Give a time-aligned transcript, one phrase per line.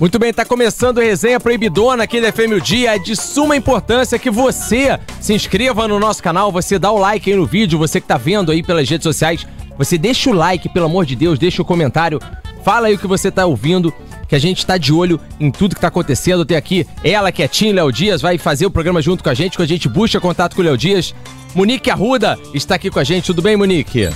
[0.00, 2.94] Muito bem, tá começando a resenha proibidona aqui da FM o Dia.
[2.94, 7.28] É de suma importância que você se inscreva no nosso canal, você dá o like
[7.28, 9.44] aí no vídeo, você que tá vendo aí pelas redes sociais,
[9.76, 12.20] você deixa o like, pelo amor de Deus, deixa o comentário,
[12.62, 13.92] fala aí o que você tá ouvindo,
[14.28, 16.44] que a gente tá de olho em tudo que tá acontecendo.
[16.44, 19.34] Tem aqui ela, que é Tim Léo Dias, vai fazer o programa junto com a
[19.34, 21.12] gente, que a gente busca contato com o Léo Dias.
[21.56, 23.26] Monique Arruda está aqui com a gente.
[23.26, 24.08] Tudo bem, Monique?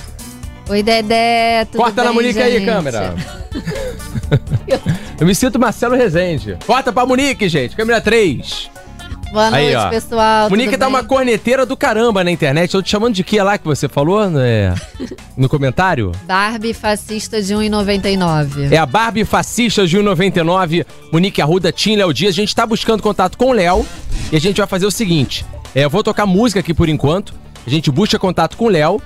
[0.68, 1.64] Oi, Dedé.
[1.64, 2.58] Tudo Corta bem, na Monique gente?
[2.58, 3.16] aí, câmera.
[5.20, 6.56] Eu me sinto Marcelo Rezende.
[6.66, 7.76] Corta pra Monique, gente.
[7.76, 8.70] Câmera 3.
[9.32, 10.50] Boa noite, Aí, pessoal.
[10.50, 12.70] Monique tudo tá uma corneteira do caramba na internet.
[12.70, 14.74] Tô te chamando de que lá que você falou né?
[15.36, 16.12] no comentário?
[16.26, 18.70] Barbie fascista de 1,99.
[18.70, 20.84] É a Barbie Fascista de 1,99.
[21.10, 22.34] Monique Arruda, Tim Léo Dias.
[22.34, 23.86] A gente tá buscando contato com o Léo.
[24.30, 25.46] E a gente vai fazer o seguinte.
[25.74, 27.32] É, eu vou tocar música aqui por enquanto.
[27.66, 29.00] A gente busca contato com o Léo.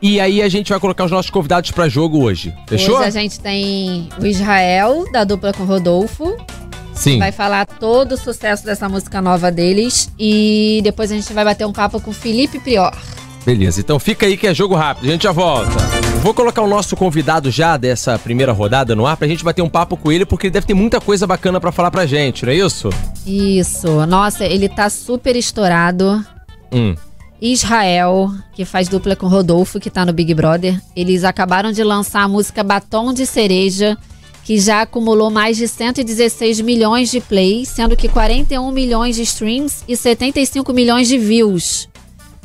[0.00, 2.54] E aí a gente vai colocar os nossos convidados pra jogo hoje.
[2.68, 2.98] Fechou?
[2.98, 6.36] Hoje a gente tem o Israel, da dupla com Rodolfo.
[6.94, 7.18] Sim.
[7.18, 10.10] Vai falar todo o sucesso dessa música nova deles.
[10.18, 12.92] E depois a gente vai bater um papo com o Felipe Prior.
[13.44, 15.70] Beleza, então fica aí que é jogo rápido, a gente já volta.
[16.22, 19.70] Vou colocar o nosso convidado já dessa primeira rodada no ar pra gente bater um
[19.70, 22.52] papo com ele, porque ele deve ter muita coisa bacana pra falar pra gente, não
[22.52, 22.90] é isso?
[23.24, 24.04] Isso.
[24.06, 26.22] Nossa, ele tá super estourado.
[26.70, 26.94] Hum.
[27.40, 30.80] Israel, que faz dupla com Rodolfo, que tá no Big Brother.
[30.94, 33.96] Eles acabaram de lançar a música Batom de Cereja,
[34.44, 39.84] que já acumulou mais de 116 milhões de plays, sendo que 41 milhões de streams
[39.86, 41.88] e 75 milhões de views.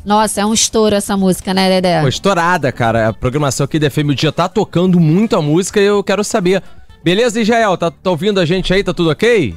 [0.04, 2.06] Nossa, é um estouro essa música, né, Dedé?
[2.06, 3.08] Estourada, cara.
[3.08, 6.22] A programação aqui da FM o Dia tá tocando muito a música e eu quero
[6.22, 6.62] saber.
[7.02, 7.76] Beleza, Israel?
[7.76, 8.84] Tá, tá ouvindo a gente aí?
[8.84, 9.54] Tá tudo ok?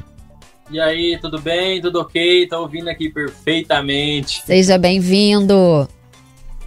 [0.69, 1.81] E aí, tudo bem?
[1.81, 2.45] Tudo ok?
[2.47, 4.43] Tá ouvindo aqui perfeitamente.
[4.45, 5.87] Seja bem-vindo.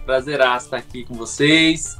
[0.05, 1.97] Prazeraço estar aqui com vocês.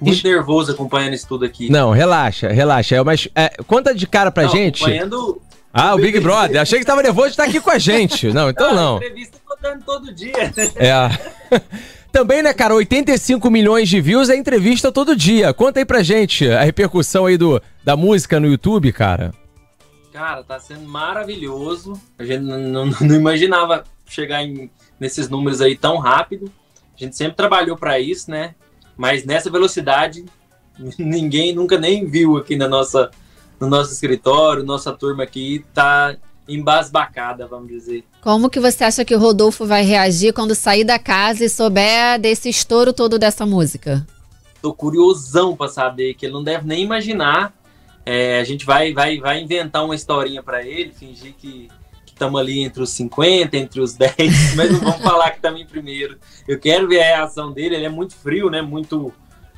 [0.00, 1.68] Muito nervoso acompanhando isso tudo aqui.
[1.68, 2.94] Não, relaxa, relaxa.
[2.96, 4.82] É, mas é, conta de cara pra Não, gente.
[4.84, 5.42] Acompanhando.
[5.72, 6.60] Ah, o Big Brother.
[6.60, 8.32] Achei que tava nervoso de estar aqui com a gente.
[8.32, 8.96] Não, então Ah, não.
[8.98, 10.52] entrevista dando todo dia.
[10.76, 11.58] É.
[12.12, 15.52] Também, né, cara, 85 milhões de views é entrevista todo dia.
[15.52, 19.32] Conta aí pra gente a repercussão aí do, da música no YouTube, cara.
[20.14, 22.00] Cara, tá sendo maravilhoso.
[22.16, 24.70] A gente não, não- não imaginava chegar em-
[25.00, 26.52] nesses números aí tão rápido.
[26.94, 28.54] A gente sempre trabalhou pra isso, né?
[28.96, 30.24] Mas nessa velocidade,
[30.96, 33.10] ninguém nunca nem viu aqui na nossa,
[33.58, 34.62] no nosso escritório.
[34.62, 36.14] Nossa turma aqui tá
[36.48, 38.04] embasbacada, vamos dizer.
[38.22, 42.20] Como que você acha que o Rodolfo vai reagir quando sair da casa e souber
[42.20, 44.06] desse estouro todo dessa música?
[44.62, 47.52] Tô curiosão pra saber, que ele não deve nem imaginar.
[48.06, 51.68] É, a gente vai, vai, vai inventar uma historinha pra ele, fingir que
[52.06, 55.66] estamos ali entre os 50, entre os 10, mas não vamos falar que estamos em
[55.66, 56.16] primeiro.
[56.46, 58.62] Eu quero ver a reação dele, ele é muito frio, né?
[58.62, 59.12] Muito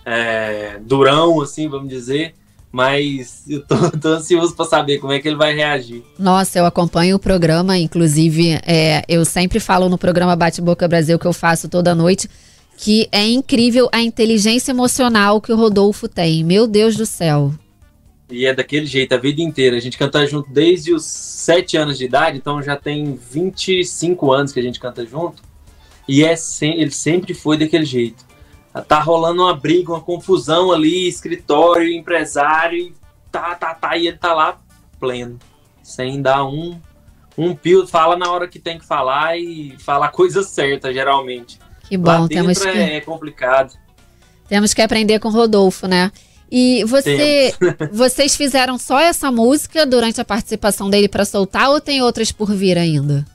[0.05, 2.35] é, durão, assim, vamos dizer.
[2.73, 6.05] Mas eu tô, tô ansioso pra saber como é que ele vai reagir.
[6.19, 11.19] Nossa, eu acompanho o programa, inclusive, é, eu sempre falo no programa Bate Boca Brasil
[11.19, 12.29] que eu faço toda noite,
[12.77, 16.45] que é incrível a inteligência emocional que o Rodolfo tem.
[16.45, 17.53] Meu Deus do céu.
[18.28, 19.76] E é daquele jeito a vida inteira.
[19.76, 24.53] A gente canta junto desde os 7 anos de idade, então já tem 25 anos
[24.53, 25.42] que a gente canta junto.
[26.09, 28.25] E é sem, ele sempre foi daquele jeito.
[28.87, 32.94] Tá rolando uma briga, uma confusão ali, escritório, empresário, e
[33.32, 34.60] tá, tá, tá, e ele tá lá
[35.00, 35.38] pleno,
[35.82, 36.78] sem dar um,
[37.38, 37.87] um pio.
[37.87, 41.58] Fala na hora que tem que falar e fala a coisa certa, geralmente.
[41.88, 43.72] Que lá bom, dentro temos que, é complicado.
[44.48, 46.12] temos que aprender com o Rodolfo, né?
[46.51, 47.55] E você,
[47.93, 52.53] vocês fizeram só essa música durante a participação dele pra soltar ou tem outras por
[52.55, 53.27] vir ainda?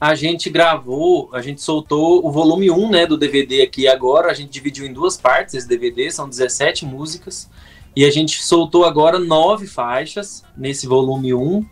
[0.00, 4.30] A gente gravou, a gente soltou o volume 1 né, do DVD aqui agora.
[4.30, 7.48] A gente dividiu em duas partes esse DVD, são 17 músicas.
[7.96, 11.64] E a gente soltou agora nove faixas nesse volume 1.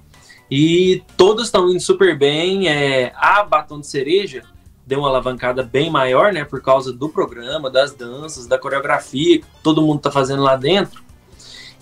[0.50, 2.69] E todas estão indo super bem.
[2.69, 4.44] É, a Batom de Cereja
[4.87, 6.44] deu uma alavancada bem maior, né?
[6.44, 11.03] Por causa do programa, das danças, da coreografia que todo mundo tá fazendo lá dentro.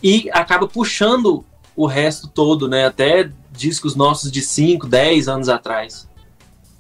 [0.03, 1.45] E acaba puxando
[1.77, 2.87] o resto todo, né?
[2.87, 6.09] Até discos nossos de 5, 10 anos atrás.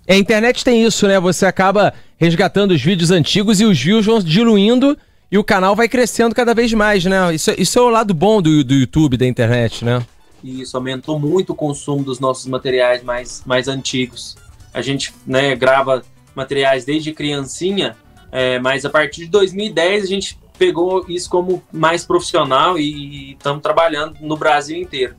[0.06, 1.18] É, A internet tem isso, né?
[1.20, 4.96] Você acaba resgatando os vídeos antigos e os views vão diluindo
[5.30, 7.34] e o canal vai crescendo cada vez mais, né?
[7.34, 10.04] Isso, isso é o lado bom do, do YouTube, da internet, né?
[10.42, 14.36] Isso aumentou muito o consumo dos nossos materiais mais, mais antigos.
[14.72, 16.02] A gente né, grava
[16.34, 17.96] materiais desde criancinha,
[18.30, 23.62] é, mas a partir de 2010 a gente pegou isso como mais profissional e estamos
[23.62, 25.14] trabalhando no Brasil inteiro.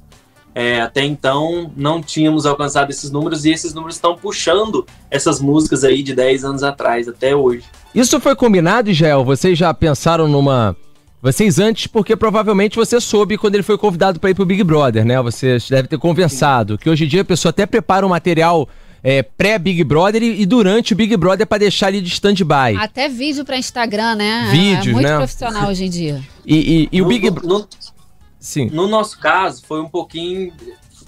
[0.54, 5.84] É, até então não tínhamos alcançado esses números e esses números estão puxando essas músicas
[5.84, 7.64] aí de 10 anos atrás, até hoje.
[7.96, 9.24] Isso foi combinado, Israel?
[9.24, 10.76] Vocês já pensaram numa
[11.22, 15.06] Vocês antes, porque provavelmente você soube quando ele foi convidado para ir pro Big Brother,
[15.06, 15.22] né?
[15.22, 16.78] Você deve ter conversado.
[16.78, 18.68] Que hoje em dia a pessoa até prepara um material
[19.04, 22.76] é, pré-Big Brother e, e, durante o Big Brother para deixar ele de stand-by.
[22.78, 24.50] Até vídeo para Instagram, né?
[24.52, 25.18] Vídeos, é muito né?
[25.18, 26.22] profissional hoje em dia.
[26.46, 27.68] E, e, e o Big Brother.
[28.40, 28.70] Sim.
[28.72, 30.54] No nosso caso, foi um pouquinho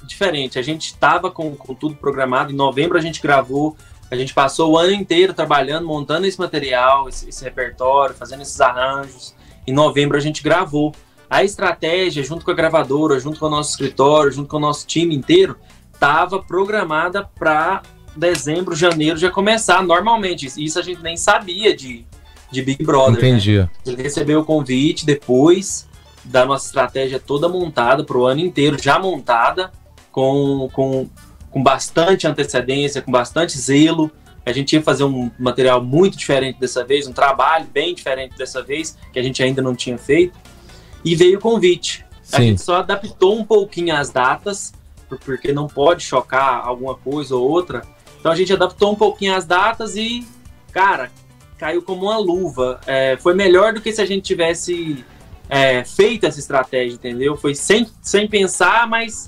[0.05, 0.59] diferente.
[0.59, 2.51] A gente estava com, com tudo programado.
[2.51, 3.75] Em novembro a gente gravou.
[4.11, 8.59] A gente passou o ano inteiro trabalhando, montando esse material, esse, esse repertório, fazendo esses
[8.61, 9.33] arranjos.
[9.65, 10.93] Em novembro a gente gravou.
[11.29, 14.85] A estratégia, junto com a gravadora, junto com o nosso escritório, junto com o nosso
[14.85, 15.57] time inteiro,
[16.03, 17.81] estava programada para
[18.13, 20.51] dezembro, janeiro já começar normalmente.
[20.57, 22.05] Isso a gente nem sabia de,
[22.51, 23.21] de Big Brother.
[23.21, 23.29] Né?
[23.29, 23.59] Entendi.
[23.59, 23.69] Né?
[23.85, 25.87] Ele recebeu o convite depois
[26.25, 29.71] da nossa estratégia toda montada para o ano inteiro, já montada,
[30.11, 31.09] com, com,
[31.49, 34.11] com bastante antecedência, com bastante zelo.
[34.45, 38.61] A gente ia fazer um material muito diferente dessa vez, um trabalho bem diferente dessa
[38.61, 40.37] vez, que a gente ainda não tinha feito.
[41.03, 42.05] E veio o convite.
[42.21, 42.35] Sim.
[42.35, 44.73] A gente só adaptou um pouquinho as datas
[45.07, 47.83] porque não pode chocar alguma coisa ou outra.
[48.19, 50.25] Então a gente adaptou um pouquinho as datas e,
[50.71, 51.11] cara,
[51.57, 52.79] caiu como uma luva.
[52.85, 55.03] É, foi melhor do que se a gente tivesse
[55.49, 57.35] é, feito essa estratégia, entendeu?
[57.35, 59.27] Foi sem, sem pensar, mas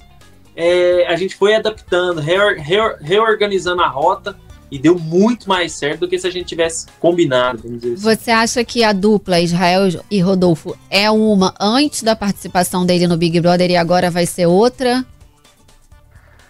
[0.56, 4.36] é, a gente foi adaptando, reor, reor, reorganizando a rota
[4.72, 7.60] e deu muito mais certo do que se a gente tivesse combinado.
[7.60, 7.96] Assim.
[7.96, 13.18] Você acha que a dupla Israel e Rodolfo é uma antes da participação dele no
[13.18, 15.06] Big Brother e agora vai ser outra?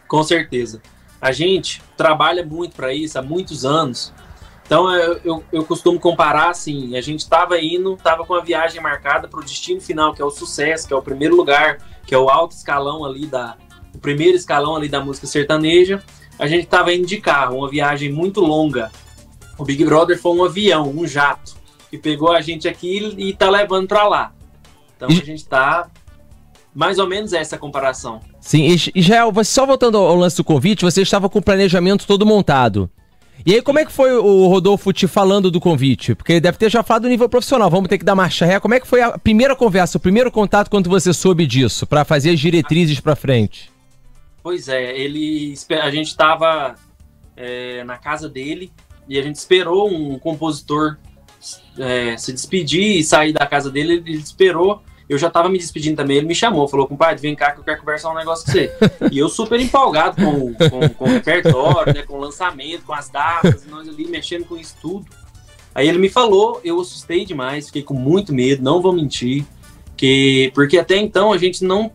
[0.08, 0.82] Com certeza.
[1.22, 4.14] A gente trabalha muito para isso há muitos anos.
[4.66, 8.82] Então eu, eu, eu, costumo comparar assim: a gente estava indo, estava com a viagem
[8.82, 12.14] marcada para o destino final, que é o sucesso, que é o primeiro lugar, que
[12.14, 13.58] é o alto escalão ali da.
[13.94, 16.04] O primeiro escalão ali da música sertaneja.
[16.38, 18.92] A gente estava indo de carro, uma viagem muito longa.
[19.58, 21.56] O Big Brother foi um avião, um jato,
[21.90, 24.34] que pegou a gente aqui e está levando para lá.
[24.98, 25.90] Então a gente está
[26.74, 28.20] mais ou menos essa comparação.
[28.46, 32.06] Sim, e Israel, você só voltando ao lance do convite, você estava com o planejamento
[32.06, 32.88] todo montado.
[33.44, 36.14] E aí, como é que foi o Rodolfo te falando do convite?
[36.14, 38.60] Porque ele deve ter já falado do nível profissional, vamos ter que dar marcha ré.
[38.60, 42.06] Como é que foi a primeira conversa, o primeiro contato quando você soube disso, para
[42.06, 43.72] fazer as diretrizes para frente?
[44.44, 46.76] Pois é, ele a gente estava
[47.36, 48.72] é, na casa dele
[49.10, 50.98] e a gente esperou um compositor
[51.80, 54.04] é, se despedir e sair da casa dele.
[54.06, 57.52] Ele esperou eu já tava me despedindo também, ele me chamou, falou, compadre, vem cá
[57.52, 58.72] que eu quero conversar um negócio com você.
[59.12, 63.10] e eu super empolgado com, com, com o repertório, né, com o lançamento, com as
[63.10, 65.06] datas, nós ali mexendo com isso tudo.
[65.74, 69.46] Aí ele me falou, eu assustei demais, fiquei com muito medo, não vou mentir,
[69.96, 71.92] que porque até então a gente não,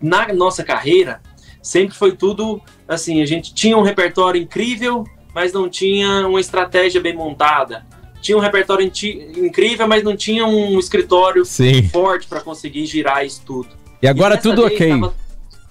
[0.00, 1.20] na nossa carreira,
[1.60, 5.04] sempre foi tudo assim, a gente tinha um repertório incrível,
[5.34, 7.84] mas não tinha uma estratégia bem montada
[8.22, 8.90] tinha um repertório
[9.36, 11.88] incrível, mas não tinha um escritório Sim.
[11.88, 13.68] forte para conseguir girar isso tudo.
[14.00, 14.88] E agora e tudo ok.
[14.88, 15.14] Tava,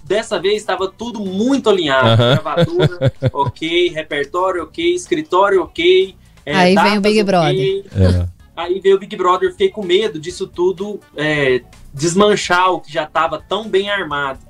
[0.04, 2.08] dessa vez estava tudo muito alinhado.
[2.08, 2.42] Uh -huh.
[2.42, 6.14] Gravadora, ok, repertório, ok, escritório, ok.
[6.44, 7.24] É, Aí vem o Big okay.
[7.24, 7.84] Brother.
[7.96, 8.28] É.
[8.54, 11.62] Aí veio o Big Brother, eu fiquei com medo disso tudo é,
[11.92, 14.40] desmanchar o que já estava tão bem armado.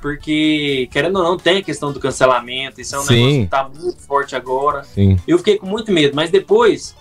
[0.00, 3.14] Porque, querendo ou não, tem a questão do cancelamento, isso é um Sim.
[3.14, 4.82] negócio que tá muito forte agora.
[4.82, 5.16] Sim.
[5.28, 6.94] Eu fiquei com muito medo, mas depois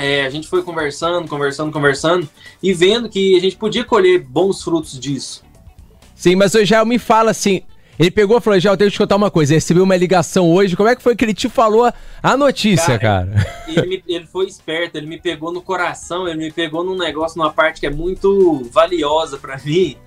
[0.00, 2.28] é, a gente foi conversando, conversando, conversando
[2.62, 5.44] e vendo que a gente podia colher bons frutos disso.
[6.14, 7.62] Sim, mas o Jael me fala assim.
[7.98, 9.52] Ele pegou e falou: Já, eu tenho que te contar uma coisa.
[9.52, 10.74] Recebeu uma ligação hoje.
[10.74, 13.26] Como é que foi que ele te falou a notícia, cara?
[13.26, 13.64] cara?
[13.68, 17.36] Ele, me, ele, foi esperto, ele me pegou no coração, ele me pegou num negócio,
[17.36, 19.98] numa parte que é muito valiosa para mim.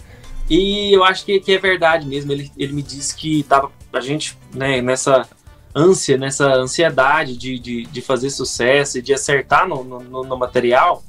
[0.49, 2.31] E eu acho que, que é verdade mesmo.
[2.31, 5.27] Ele, ele me disse que tava a gente, né, nessa
[5.75, 11.03] ânsia, nessa ansiedade de, de, de fazer sucesso e de acertar no, no, no material,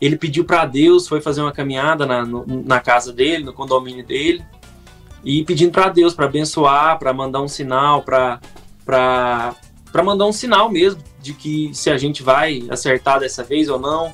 [0.00, 4.04] ele pediu para Deus, foi fazer uma caminhada na, no, na casa dele, no condomínio
[4.04, 4.44] dele,
[5.24, 8.40] e pedindo para Deus para abençoar, para mandar um sinal, para
[8.84, 13.78] para mandar um sinal mesmo de que se a gente vai acertar dessa vez ou
[13.78, 14.12] não.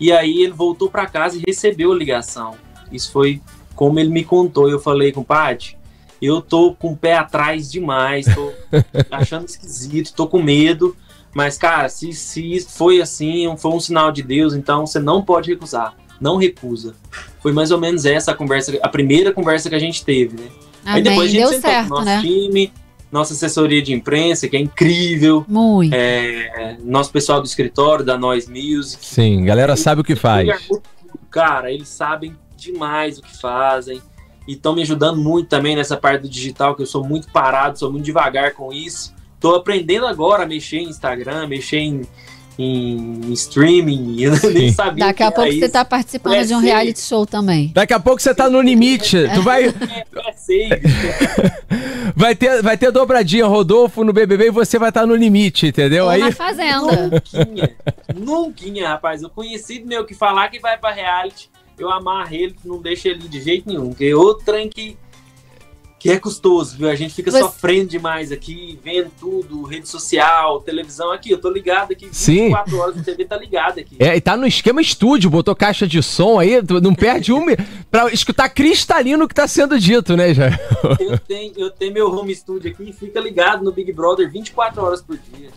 [0.00, 2.56] E aí ele voltou para casa e recebeu a ligação.
[2.90, 3.40] Isso foi
[3.76, 4.68] como ele me contou.
[4.68, 5.76] Eu falei, compadre,
[6.20, 8.52] eu tô com o pé atrás demais, tô
[9.10, 10.96] achando esquisito, tô com medo.
[11.34, 15.50] Mas, cara, se, se foi assim, foi um sinal de Deus, então você não pode
[15.50, 15.94] recusar.
[16.20, 16.94] Não recusa.
[17.40, 20.48] Foi mais ou menos essa a conversa, a primeira conversa que a gente teve, né?
[20.84, 20.94] Amém.
[20.96, 22.20] Aí depois a gente Deu sentou certo, nosso né?
[22.20, 22.72] time,
[23.10, 25.44] nossa assessoria de imprensa, que é incrível.
[25.48, 25.94] Muito.
[25.94, 29.04] É, nosso pessoal do escritório, da Noise Music.
[29.04, 30.68] Sim, galera sabe o que faz.
[31.30, 34.02] Cara, eles sabem demais o que fazem
[34.50, 37.78] e estão me ajudando muito também nessa parte do digital, que eu sou muito parado,
[37.78, 39.14] sou muito devagar com isso.
[39.36, 42.02] Estou aprendendo agora a mexer em Instagram, mexer em,
[42.58, 45.06] em streaming, eu nem sabia.
[45.06, 47.70] Daqui a pouco você tá participando é de um reality show também.
[47.72, 49.18] Daqui a pouco você tá no limite.
[49.34, 49.68] tu vai.
[49.68, 49.70] É,
[52.16, 55.68] vai ter, vai ter dobradinha Rodolfo no BBB e você vai estar tá no limite,
[55.68, 56.06] entendeu?
[56.06, 57.22] Ou Aí na fazenda.
[58.16, 59.22] Nunca, nunca, rapaz.
[59.22, 61.48] Eu conhecido meu que falar que vai para reality,
[61.82, 63.90] eu amarro ele, não deixa ele de jeito nenhum.
[63.90, 64.96] Porque outro trem que
[66.00, 66.88] que é custoso, viu?
[66.88, 67.42] A gente fica Mas...
[67.42, 71.30] sofrendo demais aqui, vendo tudo, rede social, televisão aqui.
[71.30, 72.78] Eu tô ligado aqui, 24 Sim.
[72.78, 73.96] horas de TV tá ligado aqui.
[73.98, 77.44] É, e tá no esquema estúdio, botou caixa de som aí, não perde um
[77.90, 80.48] pra escutar cristalino o que tá sendo dito, né, já?
[80.98, 84.82] Eu tenho, eu tenho meu home studio aqui e fica ligado no Big Brother 24
[84.82, 85.50] horas por dia.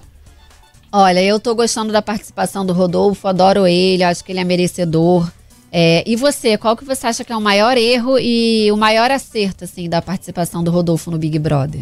[0.92, 5.32] Olha, eu tô gostando da participação do Rodolfo, adoro ele, acho que ele é merecedor.
[5.76, 9.10] É, e você, qual que você acha que é o maior erro e o maior
[9.10, 11.82] acerto, assim, da participação do Rodolfo no Big Brother?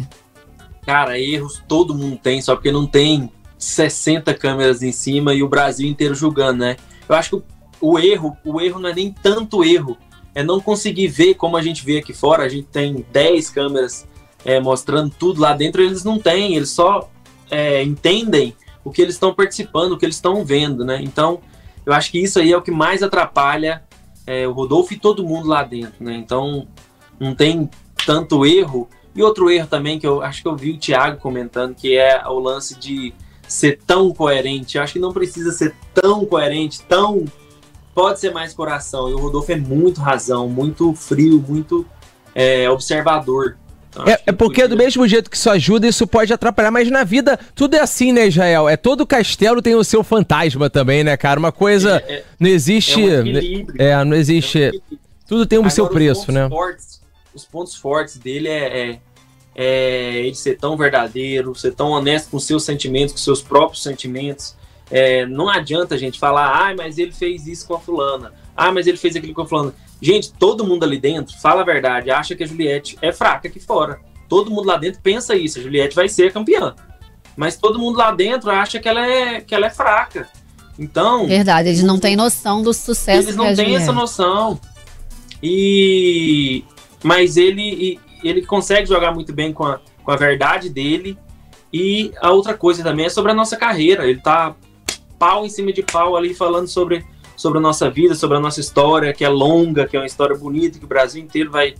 [0.86, 5.48] Cara, erros todo mundo tem, só porque não tem 60 câmeras em cima e o
[5.48, 6.76] Brasil inteiro julgando, né?
[7.06, 7.42] Eu acho que
[7.82, 9.98] o, erro, o erro não é nem tanto erro,
[10.34, 12.44] é não conseguir ver como a gente vê aqui fora.
[12.44, 14.08] A gente tem 10 câmeras
[14.42, 17.10] é, mostrando tudo lá dentro, eles não têm, eles só
[17.50, 20.98] é, entendem o que eles estão participando, o que eles estão vendo, né?
[21.02, 21.40] Então,
[21.84, 23.82] eu acho que isso aí é o que mais atrapalha
[24.26, 26.14] é, o Rodolfo e todo mundo lá dentro, né?
[26.14, 26.66] Então,
[27.18, 27.68] não tem
[28.06, 28.88] tanto erro.
[29.14, 32.26] E outro erro também que eu acho que eu vi o Thiago comentando, que é
[32.26, 33.12] o lance de
[33.46, 34.76] ser tão coerente.
[34.76, 37.24] Eu acho que não precisa ser tão coerente, tão.
[37.94, 39.08] Pode ser mais coração.
[39.10, 41.86] E o Rodolfo é muito razão, muito frio, muito
[42.34, 43.58] é, observador.
[43.92, 47.04] Então, é, é, porque do mesmo jeito que isso ajuda, isso pode atrapalhar, mas na
[47.04, 48.66] vida tudo é assim, né, Israel?
[48.66, 51.38] É todo castelo tem o seu fantasma também, né, cara?
[51.38, 54.96] Uma coisa é, é, não existe, é, um é não existe, um
[55.28, 56.48] tudo tem o seu preço, né?
[56.48, 57.02] Fortes,
[57.34, 58.98] os pontos fortes dele é, é,
[59.54, 64.56] é, ele ser tão verdadeiro, ser tão honesto com seus sentimentos, com seus próprios sentimentos.
[64.90, 68.72] É, não adianta a gente falar, ah, mas ele fez isso com a fulana, ah,
[68.72, 69.74] mas ele fez aquilo com a fulana.
[70.02, 73.60] Gente, todo mundo ali dentro, fala a verdade, acha que a Juliette é fraca aqui
[73.60, 74.00] fora.
[74.28, 76.74] Todo mundo lá dentro pensa isso, a Juliette vai ser campeã.
[77.36, 80.28] Mas todo mundo lá dentro acha que ela é, que ela é fraca.
[80.76, 81.28] Então.
[81.28, 84.60] Verdade, eles não têm noção do sucesso Eles não têm essa noção.
[85.40, 86.64] E.
[87.04, 91.16] Mas ele, ele consegue jogar muito bem com a, com a verdade dele.
[91.72, 94.04] E a outra coisa também é sobre a nossa carreira.
[94.08, 94.56] Ele tá
[95.16, 97.04] pau em cima de pau ali falando sobre
[97.42, 100.36] sobre a nossa vida, sobre a nossa história, que é longa, que é uma história
[100.36, 101.74] bonita, que o Brasil inteiro vai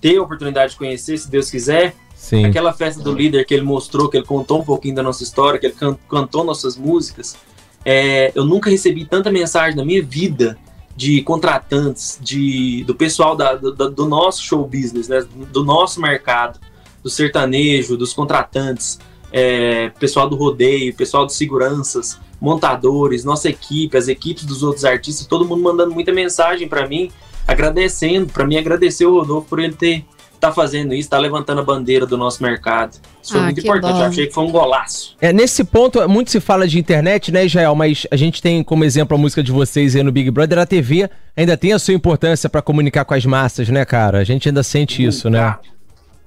[0.00, 1.94] ter a oportunidade de conhecer, se Deus quiser.
[2.16, 2.44] Sim.
[2.44, 5.60] Aquela festa do líder que ele mostrou, que ele contou um pouquinho da nossa história,
[5.60, 7.36] que ele can cantou nossas músicas.
[7.84, 10.58] É, eu nunca recebi tanta mensagem na minha vida
[10.96, 16.58] de contratantes, de, do pessoal da, do, do, nosso show business, né, do nosso mercado,
[17.04, 18.98] do sertanejo, dos contratantes,
[19.36, 25.26] é, pessoal do rodeio, pessoal de seguranças, montadores, nossa equipe, as equipes dos outros artistas,
[25.26, 27.10] todo mundo mandando muita mensagem para mim,
[27.44, 30.04] agradecendo, para mim agradecer o Rodolfo por ele ter
[30.38, 32.98] tá fazendo isso, tá levantando a bandeira do nosso mercado.
[33.22, 35.16] Isso foi ah, muito importante, eu achei que foi um golaço.
[35.20, 37.74] É, nesse ponto, muito se fala de internet, né, Israel?
[37.74, 40.66] Mas a gente tem como exemplo a música de vocês aí no Big Brother, a
[40.66, 44.18] TV ainda tem a sua importância para comunicar com as massas, né, cara?
[44.18, 45.56] A gente ainda sente muito, isso, né?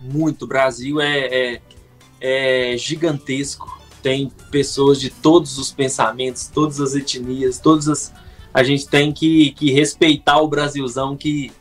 [0.01, 0.45] Muito.
[0.45, 1.61] O Brasil é, é,
[2.19, 8.13] é gigantesco tem pessoas de todos os pensamentos, todas as etnias, todas as.
[8.53, 11.51] A gente tem que, que respeitar o Brasilzão que.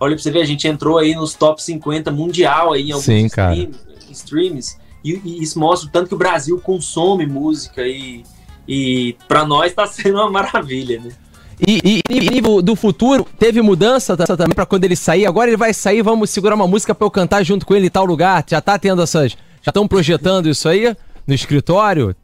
[0.00, 3.04] Olha pra você ver, a gente entrou aí nos top 50 mundial aí em alguns
[3.04, 3.78] Sim, streams,
[4.10, 8.24] streams e, e, isso mostra o tanto que o Brasil consome música e,
[8.66, 11.10] e para nós tá sendo uma maravilha, né?
[11.64, 15.26] E, e, e, do futuro, teve mudança também para quando ele sair?
[15.26, 17.90] Agora ele vai sair, vamos segurar uma música para eu cantar junto com ele em
[17.90, 18.44] tal lugar?
[18.48, 19.36] Já tá tendo essas.
[19.62, 20.94] Já estão projetando isso aí?
[21.26, 22.14] no escritório?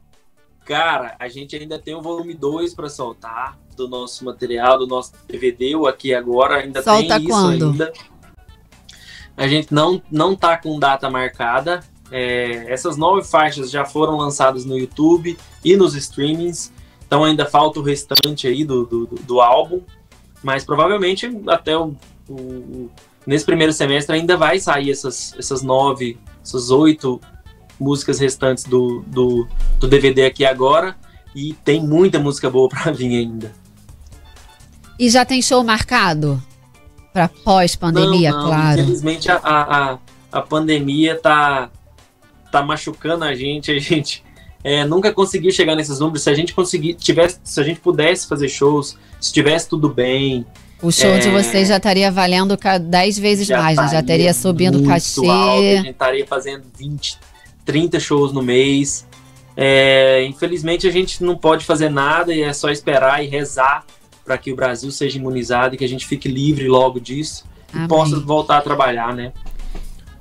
[0.64, 5.12] Cara, a gente ainda tem o volume 2 para soltar do nosso material, do nosso
[5.26, 7.54] DVD, o aqui agora ainda Solta tem quando?
[7.54, 7.92] isso ainda.
[9.36, 11.80] A gente não não tá com data marcada.
[12.10, 16.72] É, essas nove faixas já foram lançadas no YouTube e nos streamings,
[17.06, 19.82] então ainda falta o restante aí do, do, do álbum,
[20.42, 21.94] mas provavelmente até o,
[22.26, 22.90] o,
[23.26, 26.18] nesse primeiro semestre ainda vai sair essas, essas nove,
[26.48, 27.20] essas oito
[27.78, 29.46] músicas restantes do, do,
[29.78, 30.96] do DVD aqui agora.
[31.34, 33.52] E tem muita música boa para vir ainda.
[34.98, 36.42] E já tem show marcado?
[37.12, 38.80] Para pós-pandemia, claro.
[38.80, 39.98] Infelizmente a, a,
[40.32, 41.70] a pandemia tá,
[42.50, 43.70] tá machucando a gente.
[43.70, 44.24] A gente
[44.64, 46.22] é, nunca conseguiu chegar nesses números.
[46.22, 50.44] Se a gente conseguir, tivesse, se a gente pudesse fazer shows, se tivesse tudo bem.
[50.80, 53.88] O show é, de vocês já estaria valendo 10 vezes mais, né?
[53.88, 55.26] Já teria subindo o cachê.
[55.26, 57.18] Alto, a gente estaria fazendo 20,
[57.64, 59.06] 30 shows no mês.
[59.56, 63.84] É, infelizmente a gente não pode fazer nada e é só esperar e rezar
[64.24, 67.86] para que o Brasil seja imunizado e que a gente fique livre logo disso Amém.
[67.86, 69.32] e possa voltar a trabalhar, né?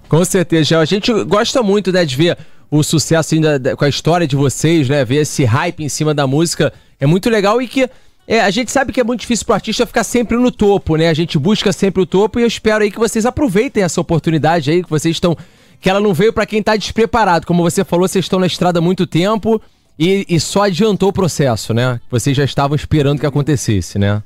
[0.10, 2.38] Com certeza, a gente gosta muito né, de ver
[2.72, 5.06] o sucesso ainda com a história de vocês, né?
[5.06, 7.88] Ver esse hype em cima da música é muito legal e que
[8.28, 11.08] é, a gente sabe que é muito difícil pro artista ficar sempre no topo, né?
[11.08, 14.70] A gente busca sempre o topo e eu espero aí que vocês aproveitem essa oportunidade
[14.70, 15.38] aí, que vocês estão
[15.80, 17.46] que ela não veio para quem tá despreparado.
[17.46, 19.62] Como você falou, vocês estão na estrada há muito tempo
[19.98, 22.02] e, e só adiantou o processo, né?
[22.10, 24.22] Vocês já estavam esperando que acontecesse, né?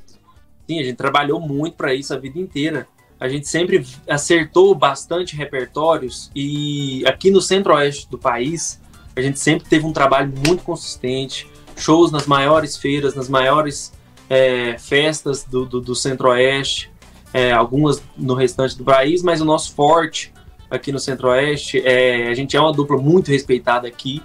[0.66, 2.88] Sim, a gente trabalhou muito para isso a vida inteira.
[3.20, 8.80] A gente sempre acertou bastante repertórios e aqui no centro-oeste do país,
[9.14, 13.92] a gente sempre teve um trabalho muito consistente, shows nas maiores feiras, nas maiores
[14.28, 16.90] é, festas do, do, do centro-oeste,
[17.32, 20.32] é, algumas no restante do país, mas o nosso forte
[20.72, 21.82] aqui no Centro-Oeste.
[21.84, 24.22] É, a gente é uma dupla muito respeitada aqui.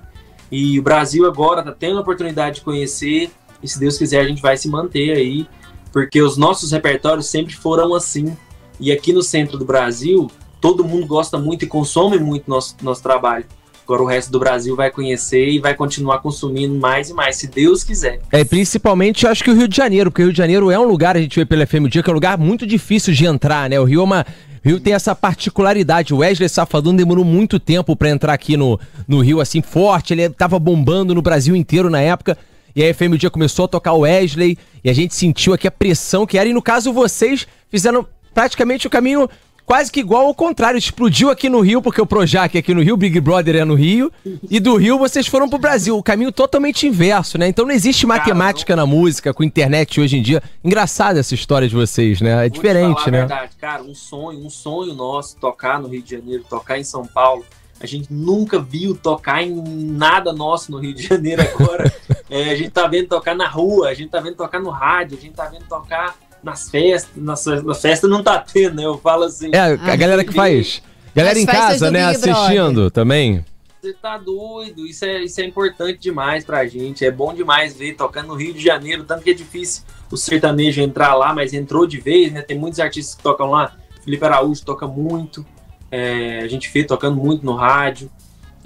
[0.49, 3.29] E o Brasil agora está tendo a oportunidade de conhecer.
[3.61, 5.45] E se Deus quiser, a gente vai se manter aí.
[5.91, 8.35] Porque os nossos repertórios sempre foram assim.
[8.79, 13.03] E aqui no centro do Brasil, todo mundo gosta muito e consome muito nosso, nosso
[13.03, 13.45] trabalho.
[13.87, 17.47] Agora o resto do Brasil vai conhecer e vai continuar consumindo mais e mais, se
[17.47, 18.19] Deus quiser.
[18.29, 20.83] É, principalmente acho que o Rio de Janeiro, porque o Rio de Janeiro é um
[20.83, 23.69] lugar, a gente vê pelo FM Dia, que é um lugar muito difícil de entrar,
[23.69, 23.79] né?
[23.79, 24.25] O Rio é uma,
[24.61, 26.13] Rio tem essa particularidade.
[26.13, 28.77] O Wesley Safadão demorou muito tempo para entrar aqui no,
[29.07, 30.13] no Rio, assim, forte.
[30.13, 32.37] Ele tava bombando no Brasil inteiro na época.
[32.75, 34.57] E a FM Dia começou a tocar o Wesley.
[34.83, 36.49] E a gente sentiu aqui a pressão que era.
[36.49, 39.29] E no caso, vocês fizeram praticamente o caminho
[39.67, 40.77] quase que igual ao contrário.
[40.77, 43.75] Explodiu aqui no Rio, porque o Projac é aqui no Rio, Big Brother é no
[43.75, 44.11] Rio.
[44.49, 45.95] E do Rio vocês foram pro Brasil.
[45.95, 47.47] O caminho totalmente inverso, né?
[47.47, 48.87] Então não existe matemática cara, não...
[48.87, 50.41] na música, com internet hoje em dia.
[50.63, 52.45] Engraçada essa história de vocês, né?
[52.45, 53.17] É diferente, né?
[53.17, 53.83] É verdade, cara.
[53.83, 57.45] Um sonho, um sonho nosso tocar no Rio de Janeiro, tocar em São Paulo.
[57.79, 61.93] A gente nunca viu tocar em nada nosso no Rio de Janeiro agora.
[62.29, 65.17] é, a gente tá vendo tocar na rua, a gente tá vendo tocar no rádio,
[65.17, 68.85] a gente tá vendo tocar nas festas, nas, na festa não tá tendo, né?
[68.85, 69.49] Eu falo assim.
[69.53, 70.81] É, a galera que faz.
[71.15, 72.91] Galera em casa, né, assistindo Brother.
[72.91, 73.43] também.
[73.81, 77.05] Você tá doido, isso é, isso é importante demais pra gente.
[77.05, 80.81] É bom demais ver tocando no Rio de Janeiro, tanto que é difícil o sertanejo
[80.81, 82.41] entrar lá, mas entrou de vez, né?
[82.41, 83.75] Tem muitos artistas que tocam lá.
[84.03, 85.45] Felipe Araújo toca muito.
[85.91, 88.11] É, a gente vê tocando muito no rádio.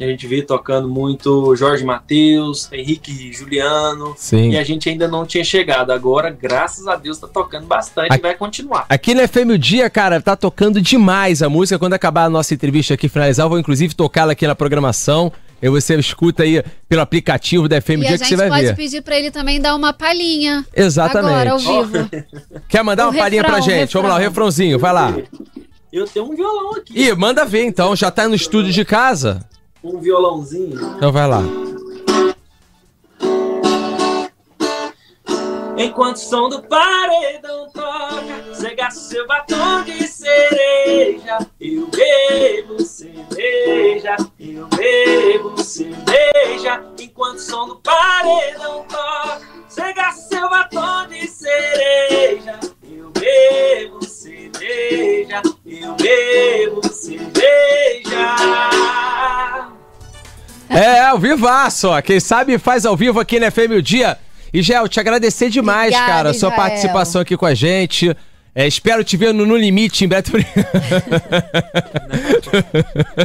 [0.04, 4.16] A gente vê tocando muito Jorge Matheus, Henrique Juliano.
[4.18, 4.52] Sim.
[4.52, 5.92] E a gente ainda não tinha chegado.
[5.92, 8.86] Agora, graças a Deus, tá tocando bastante aqui, e vai continuar.
[8.90, 11.78] Aqui no FM o Dia, cara, tá tocando demais a música.
[11.78, 15.32] Quando acabar a nossa entrevista aqui, finalizar, eu vou inclusive tocá-la aqui na programação.
[15.62, 18.56] E você escuta aí pelo aplicativo da FM Dia que você vai ver.
[18.56, 20.66] a gente pode pedir pra ele também dar uma palhinha.
[20.76, 21.32] Exatamente.
[21.32, 22.10] Agora, ao vivo.
[22.68, 23.94] Quer mandar o uma palhinha pra gente?
[23.94, 25.14] Vamos lá, o refrãozinho, vai lá.
[25.94, 27.00] Eu tenho um violão aqui.
[27.00, 29.46] Ih, manda ver então, já tá no estúdio de casa
[29.84, 30.96] um violãozinho.
[30.96, 31.41] Então vai lá.
[35.78, 41.39] Enquanto o som do paredão toca, cega seu batom de cereja.
[41.60, 46.84] Eu bebo cerveja, eu bebo cerveja.
[47.00, 52.60] Enquanto o som do paredão toca, cega seu batom de cereja.
[52.84, 54.41] Eu bebo cerveja,
[55.65, 57.32] eu bebo cerveja.
[60.69, 62.02] É, ao vivaço, ó.
[62.02, 64.17] Quem sabe faz ao vivo aqui na FM o Dia.
[64.54, 66.56] E, Gel, te agradecer demais, Obrigada, cara, a sua Israel.
[66.56, 68.15] participação aqui com a gente.
[68.54, 70.30] É, espero te ver no, no limite em breve.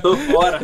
[0.01, 0.61] Tô fora.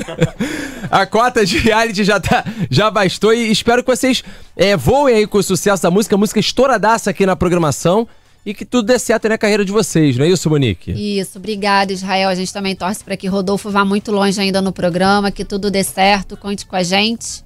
[0.88, 4.22] A cota de reality já, tá, já bastou e espero que vocês
[4.56, 8.06] é, voem aí com o sucesso da música, música estouradaça aqui na programação
[8.44, 10.92] e que tudo dê certo na carreira de vocês, não é isso, Monique?
[10.92, 12.28] Isso, obrigada, Israel.
[12.28, 15.70] A gente também torce para que Rodolfo vá muito longe ainda no programa, que tudo
[15.70, 17.44] dê certo, conte com a gente.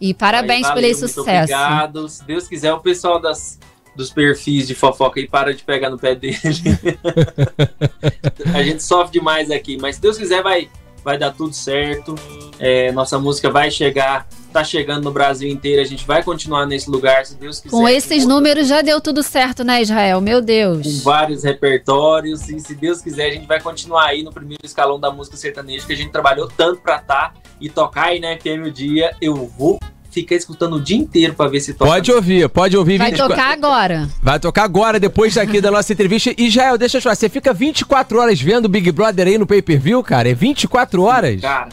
[0.00, 1.52] E parabéns aí, valeu, pelo esse sucesso.
[1.52, 2.08] Obrigado.
[2.08, 3.58] Se Deus quiser, o pessoal das,
[3.96, 6.38] dos perfis de fofoca aí para de pegar no pé dele.
[8.54, 10.68] a gente sofre demais aqui, mas se Deus quiser, vai,
[11.06, 12.16] vai dar tudo certo.
[12.58, 15.80] É, nossa música vai chegar tá chegando no Brasil inteiro.
[15.82, 17.76] A gente vai continuar nesse lugar, se Deus quiser.
[17.76, 18.28] Com esses com...
[18.28, 20.20] números já deu tudo certo, né, Israel?
[20.20, 20.84] Meu Deus.
[20.84, 22.48] Com vários repertórios.
[22.48, 25.86] E se Deus quiser, a gente vai continuar aí no primeiro escalão da música sertaneja,
[25.86, 29.14] que a gente trabalhou tanto pra estar tá, e tocar aí na FM o dia.
[29.20, 29.78] Eu vou
[30.20, 31.90] ficar escutando o dia inteiro para ver se toca.
[31.90, 32.98] Pode ouvir, pode ouvir.
[32.98, 33.36] Vai 24...
[33.36, 34.08] tocar agora.
[34.22, 36.32] Vai tocar agora, depois daqui da nossa entrevista.
[36.36, 39.38] E Israel, deixa eu te falar, você fica 24 horas vendo o Big Brother aí
[39.38, 40.30] no pay-per-view, cara?
[40.30, 41.40] É 24 horas?
[41.40, 41.68] Cara,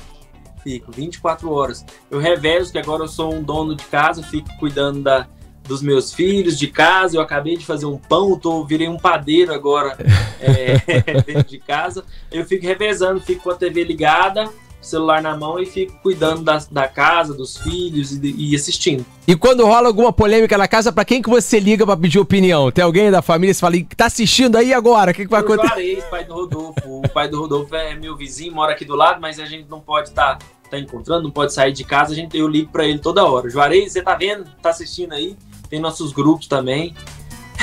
[0.63, 1.85] Fico 24 horas.
[2.09, 5.27] Eu revejo que agora eu sou um dono de casa, fico cuidando da,
[5.67, 7.17] dos meus filhos, de casa.
[7.17, 9.97] Eu acabei de fazer um pão, tô, virei um padeiro agora
[10.39, 10.77] é,
[11.27, 12.05] dentro de casa.
[12.31, 14.49] Eu fico revezando, fico com a TV ligada
[14.87, 19.05] celular na mão e fico cuidando da, da casa, dos filhos e, e assistindo.
[19.27, 22.71] E quando rola alguma polêmica na casa, pra quem que você liga pra pedir opinião?
[22.71, 25.11] Tem alguém da família que fala, tá assistindo aí agora?
[25.11, 25.67] O que, que vai acontecer?
[25.67, 26.99] Juarez, pai do Rodolfo.
[26.99, 29.79] O pai do Rodolfo é meu vizinho, mora aqui do lado, mas a gente não
[29.79, 32.85] pode estar tá, tá encontrando, não pode sair de casa, a gente, eu ligo pra
[32.85, 33.49] ele toda hora.
[33.49, 34.45] Juarez, você tá vendo?
[34.61, 35.37] Tá assistindo aí?
[35.69, 36.93] Tem nossos grupos também.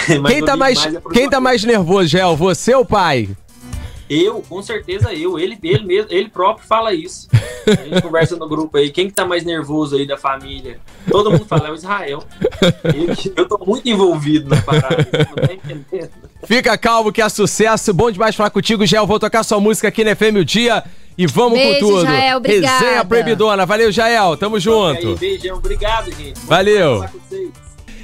[0.27, 2.37] quem tá mais, mais é quem tá mais nervoso, Gel?
[2.37, 3.29] Você ou o pai?
[4.11, 5.39] Eu, com certeza eu.
[5.39, 7.29] Ele, ele mesmo, ele próprio fala isso.
[7.65, 8.91] A gente conversa no grupo aí.
[8.91, 10.81] Quem que tá mais nervoso aí da família?
[11.09, 12.25] Todo mundo fala, é o Israel.
[12.85, 15.07] Eu, eu tô muito envolvido na parada.
[15.29, 16.11] Não tá entendendo.
[16.43, 17.95] Fica calmo que é sucesso.
[17.95, 19.07] Bom demais falar contigo, Gel.
[19.07, 20.83] Vou tocar sua música aqui na FM o Dia.
[21.17, 22.03] E vamos Beijo, com tudo.
[22.03, 22.79] Jael, obrigada.
[22.79, 23.65] Resenha Proibidona.
[23.65, 24.37] Valeu, Jael.
[24.37, 25.09] Tamo junto.
[25.09, 25.59] Aí, beijão.
[25.59, 26.41] Obrigado, gente.
[26.47, 27.05] Valeu.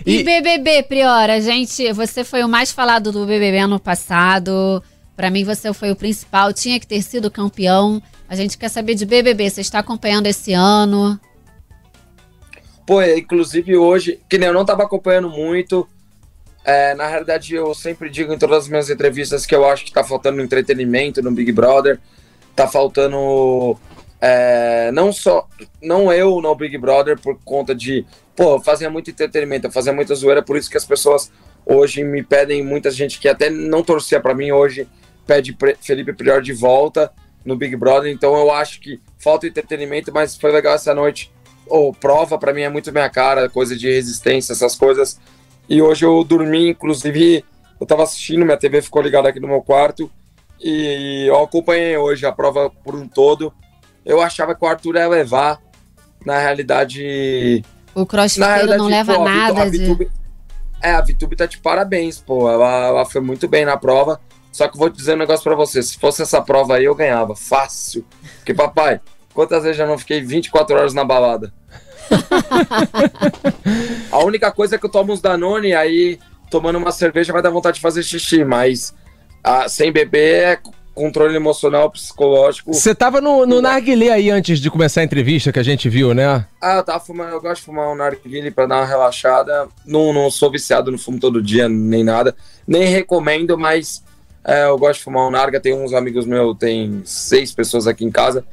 [0.05, 4.81] E, e BBB, Priora, gente, você foi o mais falado do BBB ano passado.
[5.17, 8.03] Para mim, você foi o principal, tinha que ter sido campeão.
[8.29, 11.19] A gente quer saber de BBB, você está acompanhando esse ano?
[12.87, 15.89] Pô, inclusive hoje, que nem eu não estava acompanhando muito.
[16.63, 19.91] É, na realidade, eu sempre digo em todas as minhas entrevistas que eu acho que
[19.91, 21.99] está faltando entretenimento no Big Brother.
[22.55, 23.79] Tá faltando.
[24.21, 25.49] É, não só.
[25.81, 28.05] Não eu no Big Brother, por conta de.
[28.35, 31.33] Pô, eu fazia muito entretenimento, eu fazia muita zoeira, por isso que as pessoas
[31.65, 34.87] hoje me pedem, muita gente que até não torcia para mim hoje
[35.27, 37.13] pede Felipe Prior de volta
[37.45, 41.33] no Big Brother, então eu acho que falta entretenimento, mas foi legal essa noite.
[41.69, 45.21] Oh, prova para mim é muito minha cara, coisa de resistência, essas coisas.
[45.69, 47.45] E hoje eu dormi, inclusive,
[47.81, 50.11] eu tava assistindo, minha TV ficou ligada aqui no meu quarto
[50.61, 53.53] e eu acompanhei hoje a prova por um todo.
[54.05, 55.61] Eu achava que o Arthur ia levar,
[56.25, 57.65] na realidade.
[57.95, 58.41] O crossfit
[58.77, 59.63] não leva pô, nada.
[59.63, 60.11] A Vitube, de...
[60.83, 62.51] É, a Vitube tá de parabéns, pô.
[62.51, 64.21] Ela, ela foi muito bem na prova.
[64.57, 66.95] Só que vou te dizer um negócio para você: se fosse essa prova aí, eu
[66.95, 67.37] ganhava.
[67.37, 68.07] Fácil.
[68.39, 69.03] Porque, papai,
[69.35, 71.53] quantas vezes já não fiquei 24 horas na balada?
[74.11, 76.19] a única coisa é que eu tomo uns Danone, aí
[76.51, 78.95] tomando uma cerveja vai dar vontade de fazer xixi, mas
[79.45, 80.59] ah, sem beber é
[80.95, 82.73] controle emocional, psicológico.
[82.73, 86.15] Você tava no, no narguilé aí antes de começar a entrevista que a gente viu,
[86.15, 86.47] né?
[86.63, 89.69] Ah, eu tava fumando, eu gosto de fumar um narguilé pra dar uma relaxada.
[89.85, 92.35] Não, não sou viciado no fumo todo dia, nem nada.
[92.67, 94.06] Nem recomendo, mas
[94.47, 98.05] é, eu gosto de fumar um narga, tem uns amigos meus, tem seis pessoas aqui
[98.05, 98.45] em casa.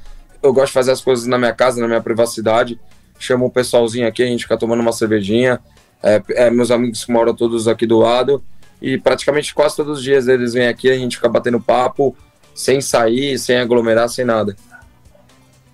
[0.41, 2.79] Eu gosto de fazer as coisas na minha casa, na minha privacidade.
[3.19, 5.59] Chamo um pessoalzinho aqui, a gente fica tomando uma cervejinha.
[6.01, 8.43] É, é, meus amigos que moram todos aqui do lado.
[8.81, 12.15] E praticamente quase todos os dias eles vêm aqui, a gente fica batendo papo,
[12.55, 14.55] sem sair, sem aglomerar, sem nada.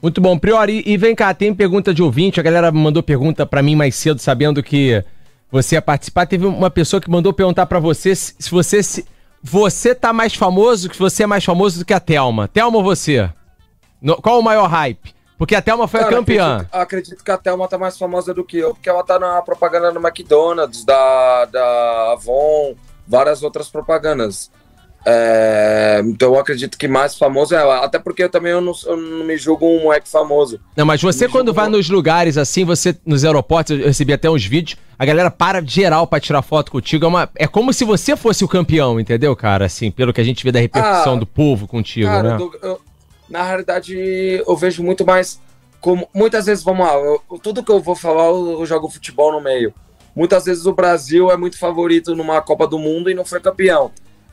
[0.01, 0.37] Muito bom.
[0.37, 2.41] Priori, e vem cá, tem pergunta de ouvinte.
[2.41, 5.01] A galera mandou pergunta para mim mais cedo, sabendo que
[5.49, 6.25] você ia participar.
[6.25, 9.05] Teve uma pessoa que mandou perguntar para você se, se você se
[9.41, 12.47] você tá mais famoso, que você é mais famoso do que a Thelma.
[12.47, 13.29] Thelma ou você?
[14.01, 15.13] No, qual o maior hype?
[15.37, 16.55] Porque a Thelma foi Cara, a campeã.
[16.55, 19.41] Acredito, acredito, que a Thelma tá mais famosa do que eu, porque ela tá na
[19.41, 22.75] propaganda do McDonald's, da, da Avon,
[23.07, 24.51] várias outras propagandas.
[25.05, 27.83] É, então eu acredito que mais famoso é ela.
[27.83, 30.59] Até porque eu também eu não, eu não me julgo um moleque famoso.
[30.75, 34.45] Não, mas você quando vai nos lugares assim, você nos aeroportos, eu recebi até uns
[34.45, 37.05] vídeos, a galera para geral para tirar foto contigo.
[37.05, 39.65] É, uma, é como se você fosse o campeão, entendeu, cara?
[39.65, 42.43] Assim, pelo que a gente vê da repercussão ah, do povo contigo, cara, né?
[42.43, 42.81] Eu, eu,
[43.29, 45.39] na realidade, eu vejo muito mais
[45.79, 46.09] como.
[46.13, 46.93] Muitas vezes, vamos lá,
[47.41, 49.73] tudo que eu vou falar, eu jogo futebol no meio.
[50.15, 53.91] Muitas vezes o Brasil é muito favorito numa Copa do Mundo e não foi campeão.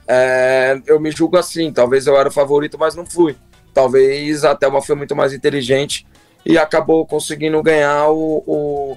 [0.09, 3.37] É, eu me julgo assim, talvez eu era o favorito, mas não fui.
[3.75, 6.07] Talvez a Thelma foi muito mais inteligente
[6.45, 8.97] e acabou conseguindo ganhar o, o,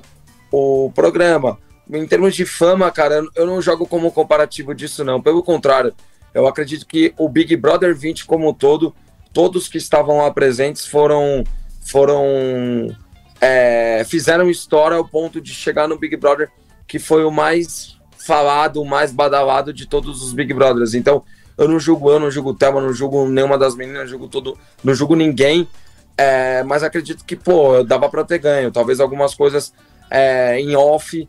[0.52, 1.58] o programa.
[1.92, 5.20] Em termos de fama, cara, eu não jogo como comparativo disso, não.
[5.20, 5.94] Pelo contrário,
[6.34, 8.96] eu acredito que o Big Brother 20 como um todo,
[9.34, 11.44] todos que estavam lá presentes foram,
[11.82, 12.96] foram
[13.42, 16.50] é, fizeram história ao ponto de chegar no Big Brother,
[16.88, 17.99] que foi o mais
[18.30, 20.94] falado, mais badalado de todos os Big Brothers.
[20.94, 21.24] Então,
[21.58, 24.28] eu não julgo eu, não julgo o Thelma, não julgo nenhuma das meninas, não julgo
[24.28, 25.68] todo, não julgo ninguém.
[26.16, 28.72] É, mas acredito que, pô, dava para ter ganho.
[28.72, 29.74] Talvez algumas coisas
[30.12, 31.28] é, em off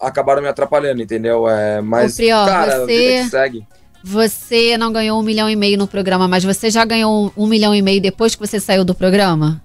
[0.00, 1.48] acabaram me atrapalhando, entendeu?
[1.48, 3.28] É, mas, cara, você...
[3.30, 3.66] segue.
[4.02, 7.46] Você não ganhou um milhão e meio no programa, mas você já ganhou um, um
[7.46, 9.62] milhão e meio depois que você saiu do programa?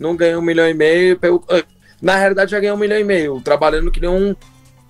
[0.00, 1.20] Não ganhei um milhão e meio.
[2.00, 4.34] Na realidade, já ganhei um milhão e meio, trabalhando que nem um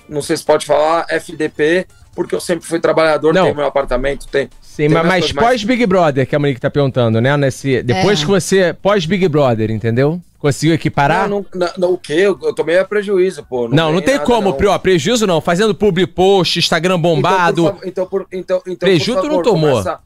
[0.09, 3.45] não sei se pode falar, FDP, porque eu sempre fui trabalhador, não.
[3.45, 4.49] tenho meu apartamento, tem.
[4.61, 7.37] Sim, tem mas, mas pós-Big Brother, que a Monique tá perguntando, né?
[7.37, 8.25] Nesse, depois é.
[8.25, 8.73] que você.
[8.75, 10.21] Pós-Big Brother, entendeu?
[10.39, 11.29] Conseguiu equiparar?
[11.29, 12.15] Não, não, não, o quê?
[12.15, 13.69] Eu, eu tomei a prejuízo, pô.
[13.69, 14.57] Não, não, não tem nada, como, não.
[14.57, 15.41] Prió, prejuízo não.
[15.41, 17.63] Fazendo public post, Instagram bombado.
[17.63, 19.83] Então, por, então, por, então, então prejuízo tu não tomou.
[19.83, 20.01] Começa,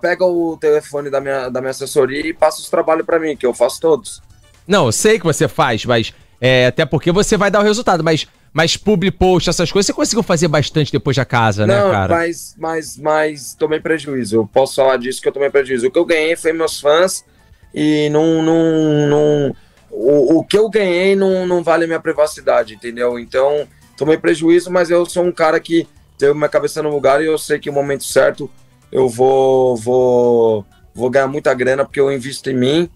[0.00, 3.44] pega o telefone da minha, da minha assessoria e passa os trabalhos para mim, que
[3.44, 4.22] eu faço todos.
[4.66, 6.14] Não, eu sei que você faz, mas.
[6.40, 9.92] É, até porque você vai dar o resultado, mas, mas public post, essas coisas, você
[9.92, 12.14] conseguiu fazer bastante depois da casa, né, Não, cara?
[12.14, 14.36] mas, mas, mas tomei prejuízo.
[14.36, 15.88] Eu posso falar disso que eu tomei prejuízo.
[15.88, 17.24] O que eu ganhei foi meus fãs
[17.74, 18.44] e não.
[18.44, 19.56] não, não
[19.90, 23.18] o, o que eu ganhei não, não vale a minha privacidade, entendeu?
[23.18, 27.26] Então, tomei prejuízo, mas eu sou um cara que tenho minha cabeça no lugar e
[27.26, 28.48] eu sei que no momento certo
[28.92, 30.64] eu vou, vou,
[30.94, 32.90] vou ganhar muita grana porque eu invisto em mim.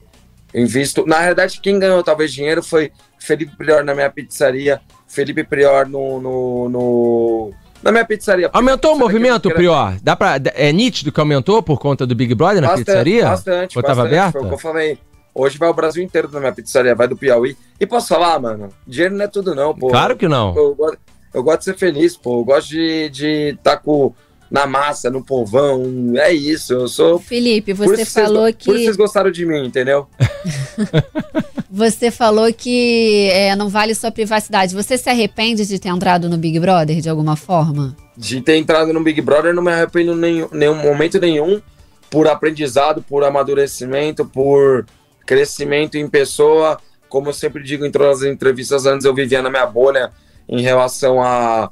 [0.54, 1.04] Invisto.
[1.04, 6.20] Na realidade, quem ganhou talvez dinheiro foi Felipe Prior na minha pizzaria, Felipe Prior no,
[6.20, 8.50] no, no na minha pizzaria.
[8.52, 9.96] Aumentou o Pizza movimento, Prior?
[10.02, 13.24] Dá pra, é nítido que aumentou por conta do Big Brother na Bastante, pizzaria?
[13.28, 14.32] Bastante, Ou bastante, aberta?
[14.32, 14.98] Foi o que eu falei.
[15.34, 17.56] Hoje vai o Brasil inteiro na minha pizzaria, vai do Piauí.
[17.78, 19.88] E posso falar, mano, dinheiro não é tudo não, pô.
[19.88, 20.54] Claro que não.
[20.56, 20.98] Eu, gosto-
[21.32, 22.40] eu gosto de ser feliz, pô.
[22.40, 24.12] Eu gosto de estar tá com
[24.50, 26.12] na massa, no povão.
[26.16, 27.18] É isso, eu sou...
[27.18, 30.06] Felipe, você isso vocês falou go- Por isso que vocês gostaram de mim, entendeu?
[31.70, 34.74] você falou que é, não vale sua privacidade.
[34.74, 37.96] Você se arrepende de ter entrado no Big Brother de alguma forma?
[38.16, 41.62] de ter entrado no Big Brother, não me arrependo em nenhum, nenhum momento nenhum
[42.10, 44.84] por aprendizado, por amadurecimento, por
[45.24, 46.80] crescimento em pessoa.
[47.08, 50.10] Como eu sempre digo em todas as entrevistas, antes eu vivia na minha bolha
[50.48, 51.70] em relação a,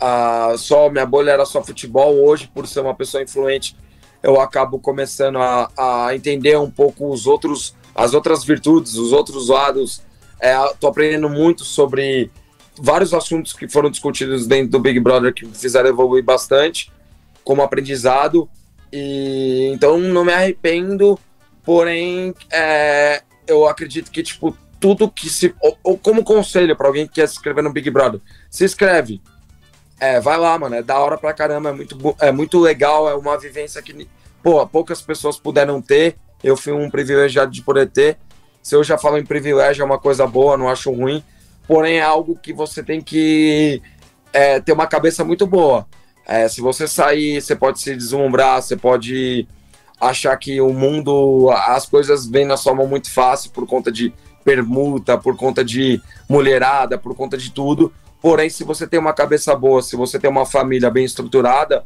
[0.00, 2.24] a só minha bolha era só futebol.
[2.24, 3.76] Hoje, por ser uma pessoa influente,
[4.22, 9.48] eu acabo começando a, a entender um pouco os outros, as outras virtudes, os outros
[9.48, 10.02] lados.
[10.40, 12.30] É, tô aprendendo muito sobre
[12.80, 16.90] vários assuntos que foram discutidos dentro do Big Brother que me fizeram evoluir bastante
[17.44, 18.48] como aprendizado
[18.90, 21.18] e então não me arrependo
[21.62, 27.06] porém é, eu acredito que tipo tudo que se ou, ou como conselho para alguém
[27.06, 29.20] que quer se inscrever no Big Brother se inscreve
[30.00, 33.14] é, vai lá mano é da hora pra caramba é muito é muito legal é
[33.14, 34.08] uma vivência que
[34.42, 38.18] pô poucas pessoas puderam ter eu fui um privilegiado de poder ter
[38.62, 41.22] se eu já falo em privilégio é uma coisa boa não acho ruim
[41.66, 43.80] porém é algo que você tem que
[44.32, 45.86] é, ter uma cabeça muito boa.
[46.26, 49.46] É, se você sair, você pode se deslumbrar, você pode
[50.00, 54.12] achar que o mundo, as coisas vêm na sua mão muito fácil por conta de
[54.44, 57.92] permuta, por conta de mulherada, por conta de tudo.
[58.20, 61.84] Porém, se você tem uma cabeça boa, se você tem uma família bem estruturada,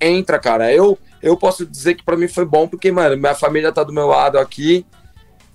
[0.00, 0.72] entra, cara.
[0.72, 3.92] Eu, eu posso dizer que para mim foi bom, porque, mano, minha família tá do
[3.92, 4.84] meu lado aqui.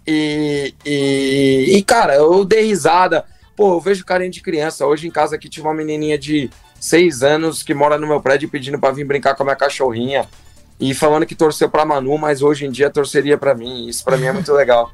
[0.08, 3.26] E, e, e, cara, eu dei risada.
[3.56, 4.86] Pô, eu vejo carinho de criança.
[4.86, 8.50] Hoje em casa aqui tinha uma menininha de seis anos que mora no meu prédio
[8.50, 10.28] pedindo para vir brincar com a minha cachorrinha.
[10.80, 13.88] E falando que torceu pra Manu, mas hoje em dia torceria pra mim.
[13.88, 14.92] Isso pra mim é muito legal.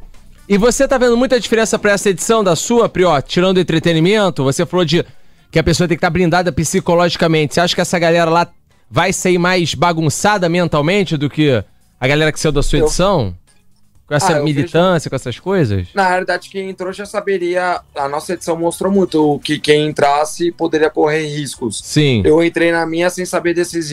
[0.47, 3.21] E você tá vendo muita diferença pra essa edição da sua, Prió?
[3.21, 5.05] Tirando entretenimento, você falou de
[5.51, 7.53] que a pessoa tem que estar blindada psicologicamente.
[7.53, 8.47] Você acha que essa galera lá
[8.89, 11.63] vai sair mais bagunçada mentalmente do que
[11.99, 13.35] a galera que saiu da sua edição?
[14.07, 15.87] Com essa Ah, militância, com essas coisas?
[15.93, 17.79] Na realidade, quem entrou já saberia.
[17.95, 21.79] A nossa edição mostrou muito que quem entrasse poderia correr riscos.
[21.83, 22.23] Sim.
[22.25, 23.91] Eu entrei na minha sem saber desses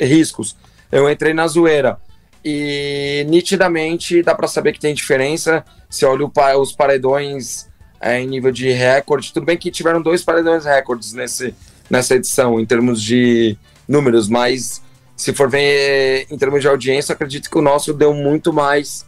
[0.00, 0.56] riscos.
[0.90, 1.96] Eu entrei na zoeira.
[2.44, 5.64] E nitidamente dá pra saber que tem diferença.
[5.88, 7.68] Se olha pa- os paredões
[8.02, 11.54] é, em nível de recorde, tudo bem que tiveram dois paredões recordes nesse,
[11.88, 14.82] nessa edição, em termos de números, mas
[15.16, 19.06] se for ver em termos de audiência, acredito que o nosso deu muito mais.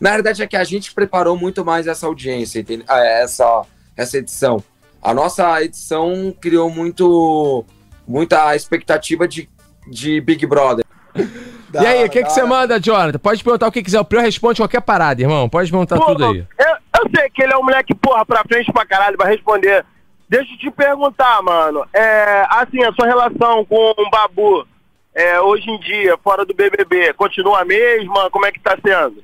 [0.00, 2.64] Na verdade, é que a gente preparou muito mais essa audiência?
[2.86, 3.62] Ah, essa,
[3.96, 4.62] essa edição.
[5.02, 7.64] A nossa edição criou muito
[8.06, 9.48] muita expectativa de,
[9.90, 10.84] de Big Brother.
[11.74, 13.18] E aí, o que, que você manda, Jonathan?
[13.18, 14.00] Pode perguntar o que quiser.
[14.00, 15.48] O Prió responde qualquer parada, irmão.
[15.48, 16.44] Pode perguntar Pô, tudo aí.
[16.58, 19.84] Eu, eu sei que ele é um moleque, porra, pra frente pra caralho, vai responder.
[20.28, 21.84] Deixa eu te perguntar, mano.
[21.92, 24.66] É, assim, a sua relação com o Babu,
[25.14, 28.30] é, hoje em dia, fora do BBB, continua a mesma?
[28.30, 29.22] Como é que tá sendo?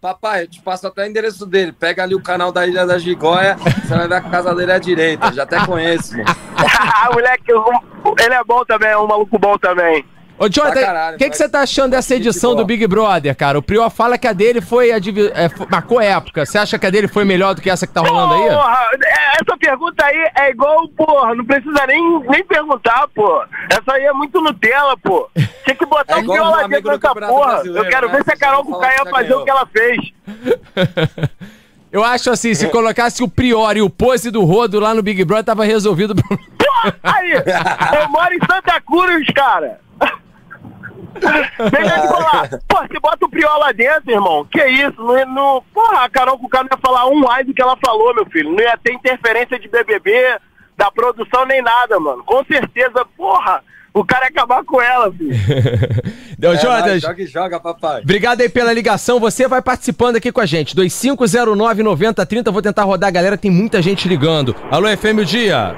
[0.00, 1.72] Papai, eu te passo até o endereço dele.
[1.72, 4.72] Pega ali o canal da Ilha da Gigóia, você vai ver que a casa dele
[4.72, 5.30] é à direita.
[5.32, 6.24] Já até conheço, mano.
[7.12, 10.02] moleque, um- ele é bom também, é um maluco bom também.
[10.40, 13.58] Ô, Jonathan, o que, que você tá achando dessa edição do Big Brother, cara?
[13.58, 14.90] O Prió fala que a dele foi.
[14.90, 16.46] A divi- é, foi- marcou época.
[16.46, 18.48] Você acha que a dele foi melhor do que essa que tá rolando aí?
[18.48, 23.42] Porra, é- essa pergunta aí é igual, porra, não precisa nem, nem perguntar, pô.
[23.70, 25.28] Essa aí é muito Nutella, pô.
[25.64, 27.62] Tinha que botar É igual viola dentro dessa porra.
[27.66, 28.16] Eu quero né?
[28.16, 29.98] ver se a Carol Cucá ia fazer o que ela fez.
[31.92, 35.24] Eu acho assim, se colocasse o Prior e o pose do Rodo lá no Big
[35.24, 36.12] Brother, tava resolvido.
[36.14, 39.80] o aí, eu moro em Santa Cruz, cara.
[41.14, 42.48] Deixa eu te falar.
[42.68, 44.46] Pô, você bota o Priol lá dentro, irmão.
[44.50, 44.94] Que isso?
[45.02, 45.62] Não, não...
[45.74, 48.50] Porra, a Carol Cucá não ia falar um ai do que ela falou, meu filho.
[48.52, 50.36] Não ia ter interferência de BBB,
[50.76, 52.22] da produção, nem nada, mano.
[52.24, 55.34] Com certeza, porra, o cara ia acabar com ela, filho.
[56.38, 57.02] Deu, É, Jonas.
[57.02, 58.00] joga e joga, papai.
[58.02, 59.20] Obrigado aí pela ligação.
[59.20, 60.74] Você vai participando aqui com a gente.
[60.76, 62.50] 2509-9030.
[62.50, 63.36] Vou tentar rodar, galera.
[63.36, 64.54] Tem muita gente ligando.
[64.70, 65.74] Alô, FM o dia.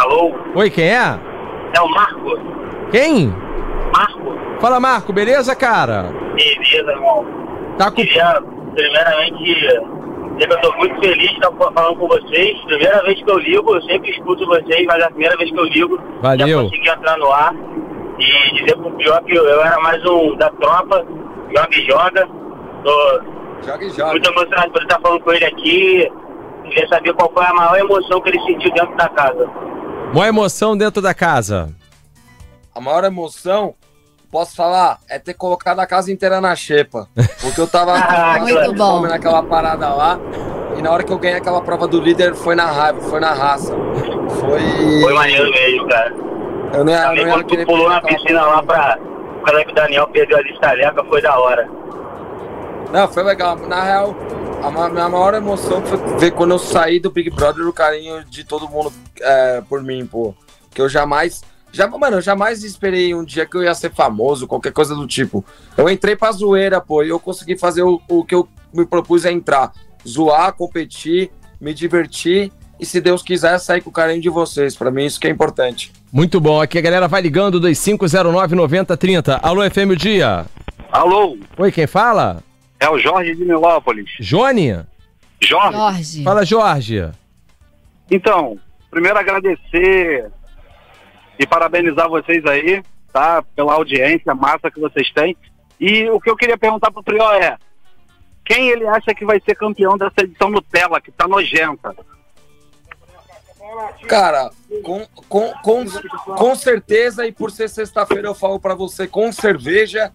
[0.00, 0.34] Alô?
[0.54, 1.18] Oi, quem é?
[1.74, 2.38] É o Marco?
[2.90, 3.34] Quem?
[3.92, 4.37] Marco?
[4.60, 5.12] Fala, Marco.
[5.12, 6.12] Beleza, cara?
[6.34, 7.24] Beleza, irmão.
[7.78, 7.96] Tá com...
[7.96, 8.42] Queria,
[8.74, 9.82] primeiramente, dizer
[10.38, 12.58] que eu tô muito feliz de estar falando com vocês.
[12.64, 15.58] Primeira vez que eu ligo, eu sempre escuto vocês, mas é a primeira vez que
[15.58, 16.46] eu ligo, Valeu.
[16.48, 17.54] já consegui entrar no ar.
[18.18, 21.06] E dizer pro pior que eu, eu era mais um da tropa,
[21.54, 22.28] joga e joga.
[22.84, 23.20] Tô
[23.64, 24.10] Joga e joga.
[24.12, 26.12] muito emocionado por estar falando com ele aqui.
[26.64, 29.48] Queria saber qual foi a maior emoção que ele sentiu dentro da casa.
[30.12, 31.72] Mó emoção dentro da casa.
[32.74, 33.74] A maior emoção,
[34.30, 37.08] posso falar, é ter colocado a casa inteira na xepa.
[37.40, 39.00] Porque eu tava Ah, muito passando bom.
[39.02, 40.18] naquela parada lá.
[40.76, 43.32] E na hora que eu ganhei aquela prova do líder, foi na raiva, foi na
[43.32, 43.74] raça.
[44.40, 44.60] Foi.
[45.02, 46.14] Foi maneiro mesmo, cara.
[46.74, 48.98] Eu não ia, Também não ia quando tu pulou na piscina lá pra.
[49.42, 51.68] Quando é que o Daniel perdeu a estaleca, foi da hora.
[52.92, 53.56] Não, foi legal.
[53.56, 54.14] Na real,
[54.62, 58.44] a minha maior emoção foi ver quando eu saí do Big Brother o carinho de
[58.44, 60.34] todo mundo é, por mim, pô.
[60.70, 61.42] Que eu jamais.
[61.72, 65.06] Já, mano, eu jamais esperei um dia que eu ia ser famoso, qualquer coisa do
[65.06, 65.44] tipo.
[65.76, 69.24] Eu entrei pra zoeira, pô, e eu consegui fazer o, o que eu me propus
[69.26, 69.72] a entrar.
[70.06, 72.50] Zoar, competir, me divertir
[72.80, 74.74] e, se Deus quiser, sair com o carinho de vocês.
[74.76, 75.92] Pra mim, isso que é importante.
[76.12, 76.60] Muito bom.
[76.60, 79.40] Aqui a galera vai ligando 2509-9030.
[79.42, 80.46] Alô, FM o dia.
[80.90, 82.42] Alô, Oi, quem fala?
[82.80, 84.08] é o Jorge de Milópolis.
[84.20, 84.80] Jone?
[85.40, 85.76] Jorge?
[85.76, 86.24] Jorge.
[86.24, 87.08] Fala, Jorge.
[88.10, 88.58] Então,
[88.90, 90.30] primeiro agradecer
[91.38, 93.42] e parabenizar vocês aí, tá?
[93.54, 95.36] Pela audiência massa que vocês têm.
[95.80, 97.56] E o que eu queria perguntar pro Prió é:
[98.44, 101.94] quem ele acha que vai ser campeão dessa edição Nutella, que tá nojenta?
[104.08, 104.50] Cara,
[104.82, 105.84] com, com, com,
[106.34, 110.10] com certeza, e por ser sexta-feira, eu falo pra você com cerveja,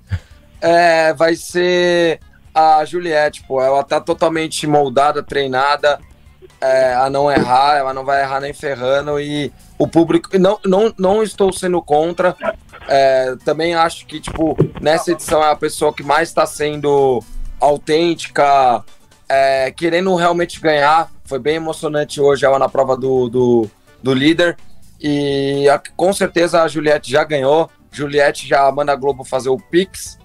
[0.60, 2.20] é, vai ser
[2.54, 3.62] a Juliette, pô.
[3.62, 6.00] Ela tá totalmente moldada, treinada
[6.60, 9.20] é, a não errar, ela não vai errar nem ferrando.
[9.20, 9.52] E
[9.84, 10.30] o público.
[10.40, 12.36] Não, não, não estou sendo contra.
[12.88, 17.22] é, também acho que, tipo, nessa edição é a pessoa que mais está sendo
[17.60, 18.84] autêntica,
[19.28, 21.10] é, querendo realmente ganhar.
[21.26, 23.70] Foi bem emocionante hoje ela na prova do, do,
[24.02, 24.58] do líder.
[25.00, 27.70] E a- com certeza a Juliette já ganhou.
[27.92, 30.18] Juliette já manda a Globo fazer o Pix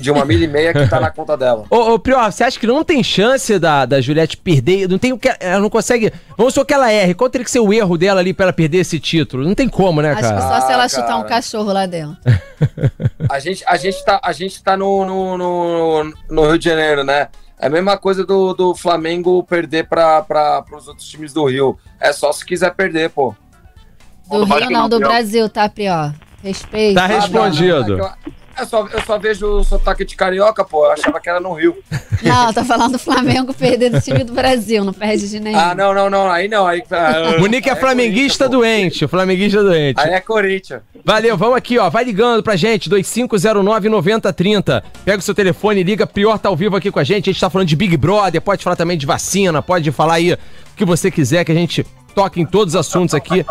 [0.00, 1.64] de uma milha e meia que tá na conta dela.
[1.68, 4.88] Ô, ô Prior, você acha que não tem chance da, da Juliette perder?
[4.88, 5.28] Não tem o que.
[5.40, 6.12] Ela não consegue.
[6.36, 7.14] Vamos supor que ela erre.
[7.14, 9.44] Qual teria que ser o erro dela ali pra ela perder esse título?
[9.44, 10.60] Não tem como, né, Acho que cara?
[10.60, 11.28] só se ela Ah, chutar um cara.
[11.28, 12.16] cachorro lá dentro.
[13.28, 17.04] A gente, a gente tá, a gente tá no, no, no, no Rio de Janeiro,
[17.04, 17.28] né?
[17.60, 21.76] É a mesma coisa do, do Flamengo perder para os outros times do Rio.
[22.00, 23.34] É só se quiser perder, pô.
[24.30, 24.98] Do Rio não, do.
[24.98, 26.10] Brasil, tá, Prió?
[26.42, 26.94] Respeito.
[26.94, 27.96] Tá Ah, não, respondido.
[27.98, 28.14] não, é
[28.58, 30.84] eu, só, eu só vejo o sotaque de carioca, pô.
[30.86, 31.76] Eu achava que era no Rio.
[32.22, 35.58] Não, tá falando do Flamengo perder do time do Brasil, não perde de nenhum.
[35.58, 36.30] Ah, não, não, não.
[36.30, 36.66] Aí não.
[36.66, 39.06] Aí, ah, Monique é aí flamenguista Corinthians, doente.
[39.06, 40.00] Flamenguista doente.
[40.00, 40.80] Aí é Corinthians.
[41.04, 41.88] Valeu, vamos aqui, ó.
[41.88, 44.82] Vai ligando pra gente, 2509-9030.
[45.04, 46.06] Pega o seu telefone e liga.
[46.06, 47.30] Prior tá ao vivo aqui com a gente.
[47.30, 50.32] A gente tá falando de Big Brother, pode falar também de vacina, pode falar aí
[50.32, 50.38] o
[50.76, 53.44] que você quiser, que a gente toca em todos os assuntos aqui.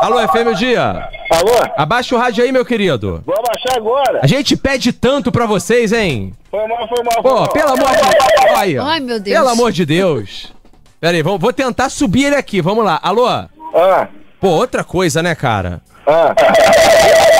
[0.00, 1.08] Alô, FM o dia.
[1.30, 1.72] Alô?
[1.76, 3.22] Abaixa o rádio aí, meu querido.
[3.26, 4.20] Vou abaixar agora.
[4.22, 6.32] A gente pede tanto pra vocês, hein?
[6.50, 7.22] Foi mal, foi mal.
[7.22, 8.84] Pô, pelo amor de Deus.
[8.84, 9.36] Ai, meu Deus.
[9.38, 10.52] Pelo amor de Deus.
[11.00, 12.60] Pera aí, vou, vou tentar subir ele aqui.
[12.62, 12.98] Vamos lá.
[13.02, 13.26] Alô?
[13.28, 13.48] Ah,
[14.40, 15.80] Pô, outra coisa, né, cara?
[16.06, 16.34] ah.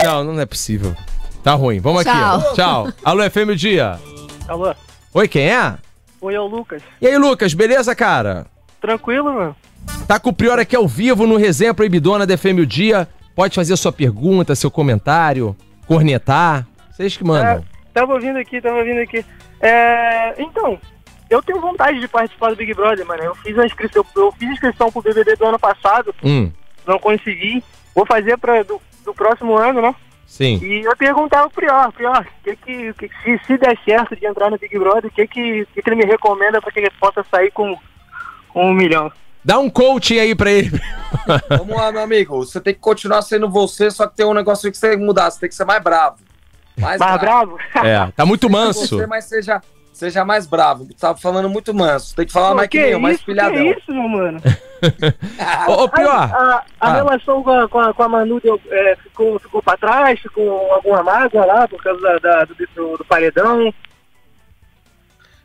[0.05, 0.95] Não, não é possível.
[1.43, 1.81] Tá ruim.
[1.81, 2.11] Vamos aqui.
[2.19, 2.39] Tchau.
[2.51, 2.55] ó.
[2.55, 2.89] Tchau.
[3.05, 3.99] Alô, FM o dia.
[4.47, 4.75] Alô?
[5.15, 5.75] Oi, quem é?
[6.21, 6.83] Oi, é o Lucas.
[7.01, 8.47] E aí, Lucas, beleza, cara?
[8.81, 9.57] Tranquilo, mano?
[10.07, 13.09] Tá com o Prior aqui ao vivo no Resenha Proibidona da FM o dia.
[13.35, 16.67] Pode fazer sua pergunta, seu comentário, cornetar.
[16.91, 17.53] Vocês que mandam.
[17.53, 17.63] É,
[17.95, 19.25] tava ouvindo aqui, tava ouvindo aqui.
[19.61, 20.79] É, então,
[21.29, 23.23] eu tenho vontade de participar do Big Brother, mano.
[23.23, 26.51] Eu fiz a inscrição, eu fiz inscrição pro BBB do ano passado, Hum,
[26.87, 27.63] não consegui.
[27.95, 29.95] Vou fazer pra, do, do próximo ano, né?
[30.27, 30.59] sim.
[30.63, 34.51] E eu perguntava pro Prior, Prior, que que, que, se, se der certo de entrar
[34.51, 37.25] no Big Brother, o que, que, que, que ele me recomenda pra que ele possa
[37.31, 37.77] sair com,
[38.49, 39.11] com um milhão?
[39.45, 40.71] Dá um coaching aí pra ele.
[41.49, 42.37] Vamos lá, meu amigo.
[42.45, 45.05] Você tem que continuar sendo você, só que tem um negócio que você tem que
[45.05, 45.31] mudar.
[45.31, 46.17] Você tem que ser mais bravo.
[46.79, 47.59] Mais, Mais bravo?
[47.85, 48.99] É, tá muito manso.
[48.99, 49.61] Você, mas seja,
[49.93, 50.87] seja mais bravo.
[50.99, 52.15] Tava falando muito manso.
[52.15, 53.53] Tem que falar Pô, mais que, nem eu, mais isso, pilhadão.
[53.55, 54.41] que isso, meu mano?
[55.69, 56.11] Ô, ô Prior.
[56.11, 56.95] A, a Ah.
[56.95, 60.73] relação com a, com a, com a Manu deu, é, ficou, ficou pra trás, ficou
[60.73, 63.73] alguma mágoa lá por causa da, da- do, do- do paredão.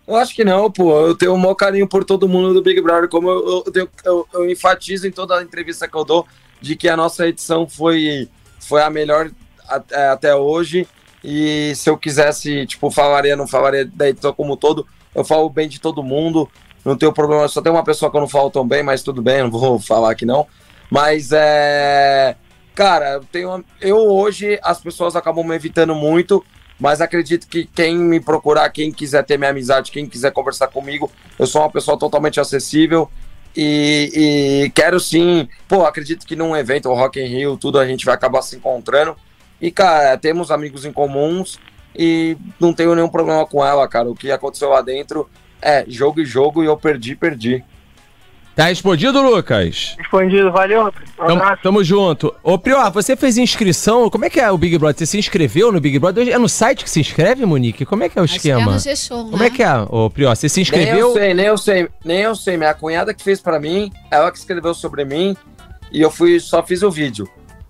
[0.08, 1.00] Eu acho que não, pô.
[1.00, 3.10] Eu tenho o maior carinho por todo mundo do Big Brother.
[3.10, 6.28] Como eu, eu, eu, eu- enfatizo em toda a entrevista que eu dou
[6.62, 8.30] de que a nossa edição foi,
[8.60, 9.32] foi a melhor
[9.68, 10.88] até, até hoje.
[11.24, 15.68] E se eu quisesse, tipo, falaria, não falaria da edição como todo, eu falo bem
[15.68, 16.48] de todo mundo,
[16.84, 19.24] não tenho problema, só tem uma pessoa que eu não falo tão bem, mas tudo
[19.24, 20.46] bem, não vou falar aqui não.
[20.90, 22.36] Mas é.
[22.76, 23.66] Cara, eu tenho.
[23.82, 26.46] Eu hoje as pessoas acabam me evitando muito,
[26.80, 31.12] mas acredito que quem me procurar, quem quiser ter minha amizade, quem quiser conversar comigo,
[31.40, 33.10] eu sou uma pessoa totalmente acessível.
[33.56, 37.88] E, e quero sim, pô, acredito que num evento, o Rock in Rio, tudo a
[37.88, 39.16] gente vai acabar se encontrando.
[39.62, 41.58] E, cara, temos amigos em comuns
[41.96, 44.10] e não tenho nenhum problema com ela, cara.
[44.10, 45.30] O que aconteceu lá dentro
[45.62, 47.64] é jogo e jogo e eu perdi, perdi.
[48.56, 49.96] Tá respondido, Lucas?
[49.98, 50.88] Respondido, valeu.
[51.20, 52.34] Um Tamo, tamo junto.
[52.42, 54.10] Ô, Prior, você fez inscrição.
[54.10, 54.98] Como é que é o Big Brother?
[55.00, 56.30] Você se inscreveu no Big Brother?
[56.30, 57.86] É no site que se inscreve, Monique?
[57.86, 58.72] Como é que é o Acho que é esquema?
[58.72, 59.48] no G-Show, Como né?
[59.48, 60.34] é que é, ô Prior?
[60.34, 61.14] Você se Nem eu inscreveu?
[61.14, 62.56] sei, nem eu sei, nem eu sei.
[62.56, 65.36] Minha cunhada que fez pra mim, ela que escreveu sobre mim
[65.92, 67.28] e eu fui só fiz o vídeo.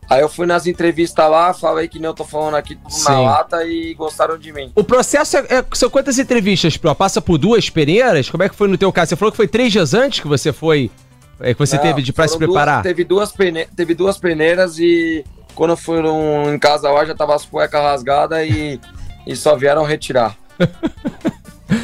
[0.09, 3.19] Aí eu fui nas entrevistas lá, falei que nem eu tô falando aqui tudo na
[3.21, 4.71] lata e gostaram de mim.
[4.75, 6.93] O processo é, é- São quantas entrevistas, Prior?
[6.95, 8.29] Passa por duas peneiras?
[8.29, 9.09] Como é que foi no teu caso?
[9.09, 10.91] Você falou que foi três dias antes que você foi.
[11.39, 12.83] é, que você Não, teve de pra se foram duas- preparar?
[12.83, 15.23] teve, duas pene, teve duas peneiras e
[15.55, 18.79] quando eu fui num- em casa lá já tava as cuecas rasgadas e,
[19.27, 20.37] e só vieram retirar.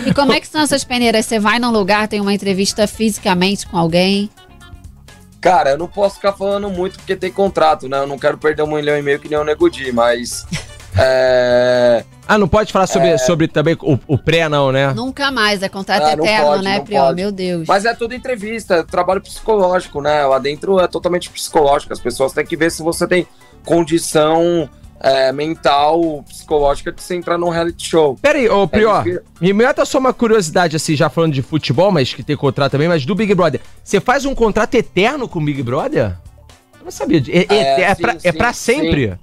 [0.06, 1.26] E como é que são essas peneiras?
[1.26, 4.30] Você vai num lugar, tem uma entrevista fisicamente com alguém?
[5.42, 7.98] Cara, eu não posso ficar falando muito porque tem contrato, né?
[7.98, 10.46] Eu não quero perder um milhão e meio que nem o Nego Di, mas.
[10.98, 14.94] é, Ah, não pode falar sobre, sobre também o, o pré, não, né?
[14.94, 17.04] Nunca mais, é contrato Ah, eterno, pode, né, não Priol?
[17.06, 17.16] pode.
[17.16, 17.68] Meu Deus.
[17.68, 20.24] Mas é tudo entrevista, é trabalho psicológico, né?
[20.26, 21.92] Lá dentro é totalmente psicológico.
[21.92, 23.26] As pessoas têm que ver se você tem
[23.66, 24.70] condição
[25.04, 28.18] é, mental, psicológica de você entrar num reality show.
[28.22, 29.24] Pera aí, ô Prior, difícil.
[29.40, 32.88] me meta só uma curiosidade, assim, já falando de futebol, mas que tem contrato também,
[32.88, 33.60] mas do Big Brother.
[33.84, 36.16] Você faz um contrato eterno com o Big Brother?
[36.80, 37.20] Eu não sabia.
[37.22, 39.14] de- É, é, É, é, sim, pra, é sim, pra sempre?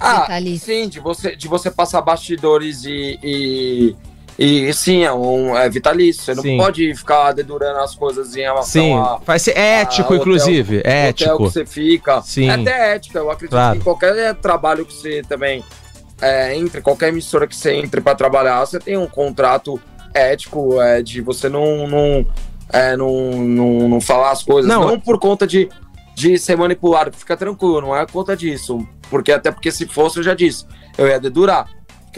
[0.00, 0.66] Ah, Vitalício.
[0.66, 3.18] sim, de você, de você passar bastidores e.
[3.22, 3.96] e...
[4.38, 6.22] E sim, é um é vitalício.
[6.22, 6.56] Você Sim.
[6.56, 8.94] não pode ficar dedurando as coisas em relação Sim.
[8.96, 10.78] a, Vai ser ético, hotel- inclusive.
[10.78, 11.36] hotel Ético.
[11.38, 12.22] que você fica.
[12.22, 12.48] Sim.
[12.48, 13.18] É até ética.
[13.18, 13.72] Eu acredito Claro.
[13.74, 15.64] que em qualquer trabalho que você também
[16.22, 19.80] é, entre, qualquer emissora que você entre para trabalhar, você tem um contrato
[20.14, 22.26] ético é, de você não, não,
[22.72, 24.70] é, não, não, não falar as coisas.
[24.70, 25.68] Não, Não, por conta de,
[26.14, 27.10] de ser manipulado.
[27.16, 28.86] Fica tranquilo, não é conta disso.
[29.10, 30.64] Porque até porque se fosse, eu já disse,
[30.96, 31.68] eu ia dedurar.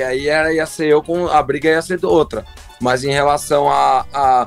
[0.01, 1.27] Porque aí era, ia ser eu com.
[1.29, 2.47] A briga ia ser outra.
[2.81, 4.47] Mas em relação a, a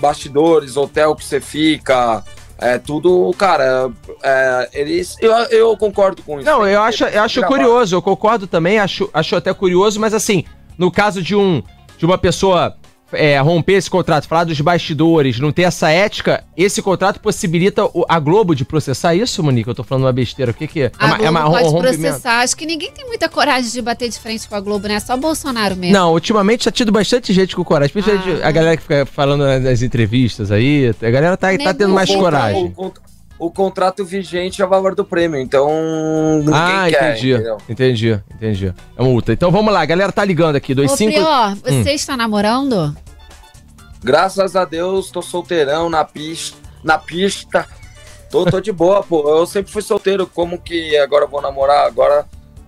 [0.00, 2.24] bastidores, hotel que você fica,
[2.56, 3.90] é tudo, cara,
[4.22, 5.16] é, eles.
[5.20, 6.46] Eu, eu concordo com isso.
[6.48, 10.00] Não, eu que- acho, eu que acho curioso, eu concordo também, acho, acho até curioso,
[10.00, 10.44] mas assim,
[10.78, 11.62] no caso de um
[11.98, 12.74] de uma pessoa
[13.12, 18.04] é, romper esse contrato, falar dos bastidores, não ter essa ética, esse contrato possibilita o-
[18.08, 19.68] a Globo de processar isso, Monique?
[19.68, 20.50] Eu tô falando uma besteira.
[20.50, 20.92] O que que é?
[20.98, 22.00] A uma- Globo uma- um pode rompimento?
[22.00, 22.40] processar.
[22.40, 24.98] Acho que ninguém tem muita coragem de bater de frente com a Globo, né?
[25.00, 25.94] Só Bolsonaro mesmo.
[25.96, 27.94] Não, ultimamente tá tido bastante gente com coragem.
[28.42, 28.48] Ah.
[28.48, 30.92] a galera que fica falando nas entrevistas aí.
[31.02, 32.64] A galera tá, tá tendo mais volta coragem.
[32.66, 32.96] O, cont-
[33.38, 35.68] o contrato vigente é o valor do prêmio, então
[36.38, 37.32] ninguém Ah, quer, entendi.
[37.32, 37.58] entendeu?
[37.68, 38.74] Entendi, entendi.
[38.96, 39.32] É multa.
[39.32, 40.72] Então vamos lá, a galera tá ligando aqui.
[40.72, 41.12] Ô, 25.
[41.12, 41.94] Prior, você Hum.
[41.94, 42.96] está namorando?
[44.02, 46.56] Graças a Deus, tô solteirão na pista.
[46.82, 47.66] Na pista.
[48.30, 49.26] Tô, tô de boa, pô.
[49.38, 50.26] Eu sempre fui solteiro.
[50.26, 51.86] Como que agora eu vou namorar?
[51.86, 52.26] Agora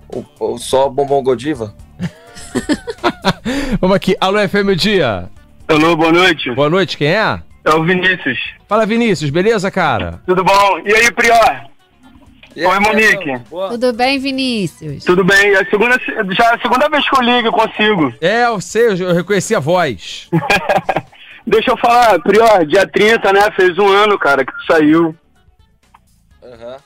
[0.08, 1.74] o, o só bombom Godiva?
[3.80, 4.16] Vamos aqui.
[4.20, 5.28] Alô, FM o dia.
[5.68, 6.54] Alô, boa noite.
[6.54, 7.40] Boa noite, quem é?
[7.66, 8.38] É o Vinícius.
[8.68, 10.20] Fala, Vinícius, beleza, cara?
[10.24, 10.78] Tudo bom?
[10.84, 11.66] E aí, Prior?
[12.56, 13.32] Oi, Monique.
[13.70, 15.04] Tudo bem, Vinícius?
[15.04, 15.50] Tudo bem?
[15.52, 15.98] É a segunda,
[16.32, 18.14] já é a segunda vez que eu ligo consigo.
[18.20, 20.30] É, eu sei, eu reconheci a voz.
[21.46, 23.50] Deixa eu falar, Prior, dia 30, né?
[23.54, 25.14] Fez um ano, cara, que tu saiu.
[26.42, 26.76] Aham.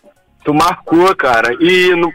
[0.45, 1.55] Tu marcou, cara.
[1.61, 2.13] E no-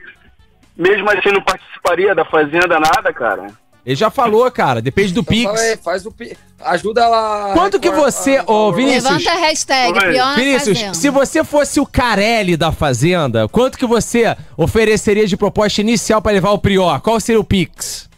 [0.76, 3.48] mesmo assim não participaria da Fazenda nada, cara.
[3.86, 5.80] Ele já falou, cara, depende do Então Pix.
[5.84, 6.36] faz o pi...
[6.64, 7.52] Ajuda ela.
[7.52, 11.80] a Quanto que você- ô, a- Vinícius, Levanta a hashtag, na Vinícius, se você fosse
[11.80, 17.00] o Carelli da Fazenda, quanto que você ofereceria de proposta inicial pra levar o Prior?
[17.02, 18.10] Qual seria o Pix?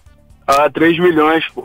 [0.47, 1.63] Ah, 3 milhões, pô.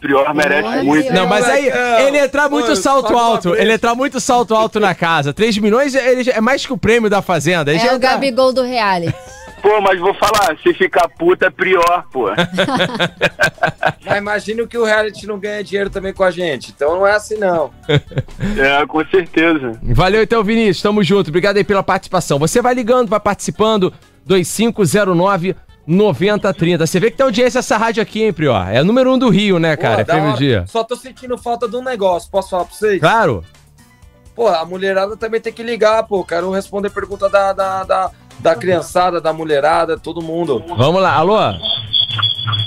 [0.00, 0.82] Prior merece Olha.
[0.82, 1.12] muito.
[1.12, 1.66] Não, mas aí
[2.06, 5.32] ele entrar muito Mano, salto alto, ele entrar muito salto alto na casa.
[5.34, 7.72] 3 milhões ele já- é mais que o prêmio da Fazenda.
[7.74, 9.14] Já É o entra- Gabigol do reality.
[9.64, 12.26] Pô, mas vou falar, se ficar puta é Prior, pô.
[14.04, 16.70] Mas imagina que o reality não ganha dinheiro também com a gente.
[16.70, 17.70] Então não é assim, não.
[17.88, 19.72] é, com certeza.
[19.82, 20.82] Valeu então, Vinícius.
[20.82, 21.28] Tamo junto.
[21.28, 22.38] Obrigado aí pela participação.
[22.38, 23.90] Você vai ligando, vai participando.
[24.26, 25.56] 2509
[25.86, 26.86] 9030.
[26.86, 28.68] Você vê que tem audiência essa rádio aqui, hein, Prior?
[28.70, 30.04] É o número um do Rio, né, cara?
[30.04, 30.36] Pô, FM hora.
[30.36, 30.64] Dia.
[30.66, 32.30] Só tô sentindo falta de um negócio.
[32.30, 33.00] Posso falar pra vocês?
[33.00, 33.42] Claro.
[34.34, 36.22] Pô, a mulherada também tem que ligar, pô.
[36.24, 40.62] Quero responder pergunta da, da, da, da criançada, da mulherada, todo mundo.
[40.76, 41.14] Vamos lá.
[41.14, 41.38] Alô?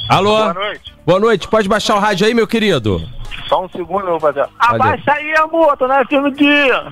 [0.10, 0.36] Alô?
[0.38, 0.94] Boa noite.
[1.06, 1.48] Boa noite.
[1.48, 3.02] Pode baixar o rádio aí, meu querido?
[3.48, 4.18] Só um segundo.
[4.20, 4.46] Valeu.
[4.60, 6.84] Abaixa aí, amor, tô nascendo dia.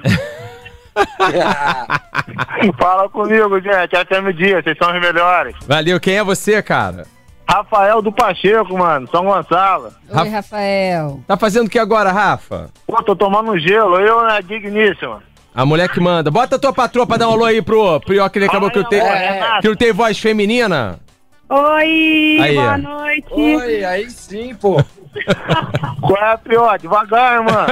[2.79, 3.95] Fala comigo, gente.
[3.95, 5.55] É FM Dia, vocês são os melhores.
[5.67, 5.99] Valeu.
[5.99, 7.05] Quem é você, cara?
[7.47, 9.91] Rafael do Pacheco, mano, São Gonçalo.
[10.09, 11.19] Oi, Rafa- Rafael.
[11.27, 12.69] Tá fazendo o que agora, Rafa?
[12.87, 15.21] Pô, tô tomando um gelo, eu na digníssima.
[15.55, 16.29] A mulher que manda.
[16.29, 18.79] Bota a tua patroa pra dar um alô aí pro Prió, que ele acabou que,
[18.79, 18.99] eu te...
[18.99, 19.31] Fala aí, É.
[19.31, 19.61] Renato.
[19.61, 20.99] que não tem voz feminina.
[21.47, 22.77] Oi, Aí, boa ó.
[22.77, 23.27] noite.
[23.31, 24.83] Oi, aí sim, pô.
[26.01, 26.77] Qual é a pior?
[26.79, 27.67] Devagar, mano.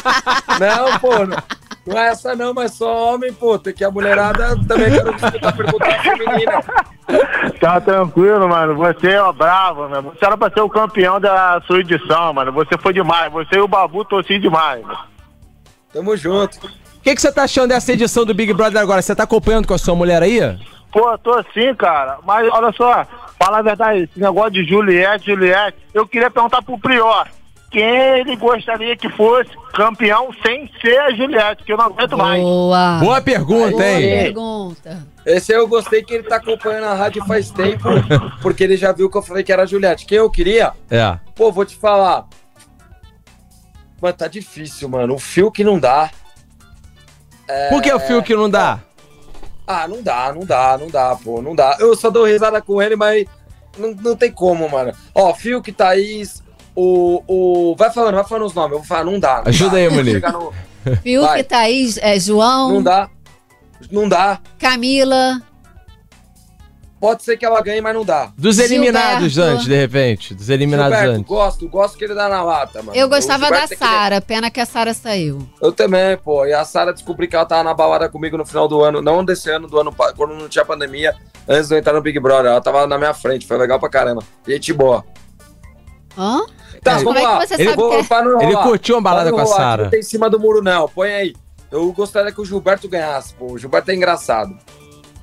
[0.58, 1.36] Não, pô, não,
[1.86, 3.58] não é essa não, mas só homem, pô.
[3.58, 6.62] Tem que a mulherada também quero escutar perguntar feminina.
[7.60, 8.74] Tá tranquilo, mano.
[8.76, 10.10] Você é ó, bravo, mano.
[10.14, 12.52] Você era pra ser o campeão da sua edição, mano.
[12.52, 13.32] Você foi demais.
[13.32, 14.82] Você e o Babu torci demais.
[14.84, 14.98] mano.
[15.92, 16.70] Tamo junto.
[16.98, 19.00] O que, que você tá achando dessa edição do Big Brother agora?
[19.00, 20.40] Você tá acompanhando com a sua mulher aí?
[20.92, 22.18] Pô, tô assim, cara.
[22.26, 23.06] Mas olha só,
[23.38, 27.26] fala a verdade, esse negócio de Juliette, Juliette, eu queria perguntar pro Prior.
[27.70, 32.42] Quem ele gostaria que fosse campeão sem ser a Juliette, que eu não aguento mais.
[32.42, 32.98] Boa.
[32.98, 34.22] Boa pergunta, Boa hein?
[34.22, 35.06] pergunta.
[35.26, 37.84] Esse aí eu gostei que ele tá acompanhando a rádio faz tempo,
[38.40, 40.06] porque ele já viu que eu falei que era a Juliette.
[40.06, 40.72] Quem eu queria?
[40.90, 41.18] É.
[41.34, 42.24] Pô, vou te falar.
[44.00, 45.14] Mano, tá difícil, mano.
[45.14, 46.10] O fio que não dá.
[47.70, 48.80] Por que o fio que não dá?
[49.66, 51.76] Ah, não dá, não dá, não dá, pô, não dá.
[51.78, 53.26] Eu só dou risada com ele, mas
[53.76, 54.92] não, não tem como, mano.
[55.14, 56.42] Ó, Fio que Thaís,
[56.74, 57.76] o, o.
[57.76, 58.72] Vai falando, vai falando os nomes.
[58.72, 59.36] Eu vou falar, não dá.
[59.42, 59.76] não Ajuda dá.
[59.78, 60.32] aí, Monique.
[60.32, 60.52] No-
[61.02, 61.44] Fiuk, Vai.
[61.44, 63.10] Thaís, é, João, Não dá.
[63.90, 64.38] Não dá.
[64.58, 65.42] Camila.
[67.00, 68.32] Pode ser que ela ganhe, mas não dá.
[68.36, 69.54] Dos eliminados Gilberto.
[69.54, 70.34] antes, de repente.
[70.34, 71.28] Dos eliminados Gilberto, antes.
[71.28, 72.98] gosto, gosto que ele dá na lata, mano.
[72.98, 75.48] Eu gostava da é que Sara, pena que a Sara saiu.
[75.62, 76.44] Eu também, pô.
[76.44, 79.00] E a Sara descobri que ela tava na balada comigo no final do ano.
[79.00, 81.14] Não desse ano, do ano pa- quando não tinha pandemia.
[81.48, 82.50] Antes de eu entrar no Big Brother.
[82.50, 83.46] Ela tava na minha frente.
[83.46, 84.22] Foi legal pra caramba.
[84.46, 85.04] Gente boa.
[86.16, 86.40] Hã?
[86.82, 87.38] Tá, Mas vamos como é lá.
[87.40, 88.44] que você Ele sabe Vou- que é?
[88.46, 89.84] Ele curtiu uma balada com a Sara.
[89.84, 90.88] Não tem em cima do muro, não.
[90.88, 91.36] Põe aí.
[91.70, 93.52] Eu gostaria que o Gilberto ganhasse, pô.
[93.52, 94.56] O Gilberto é engraçado.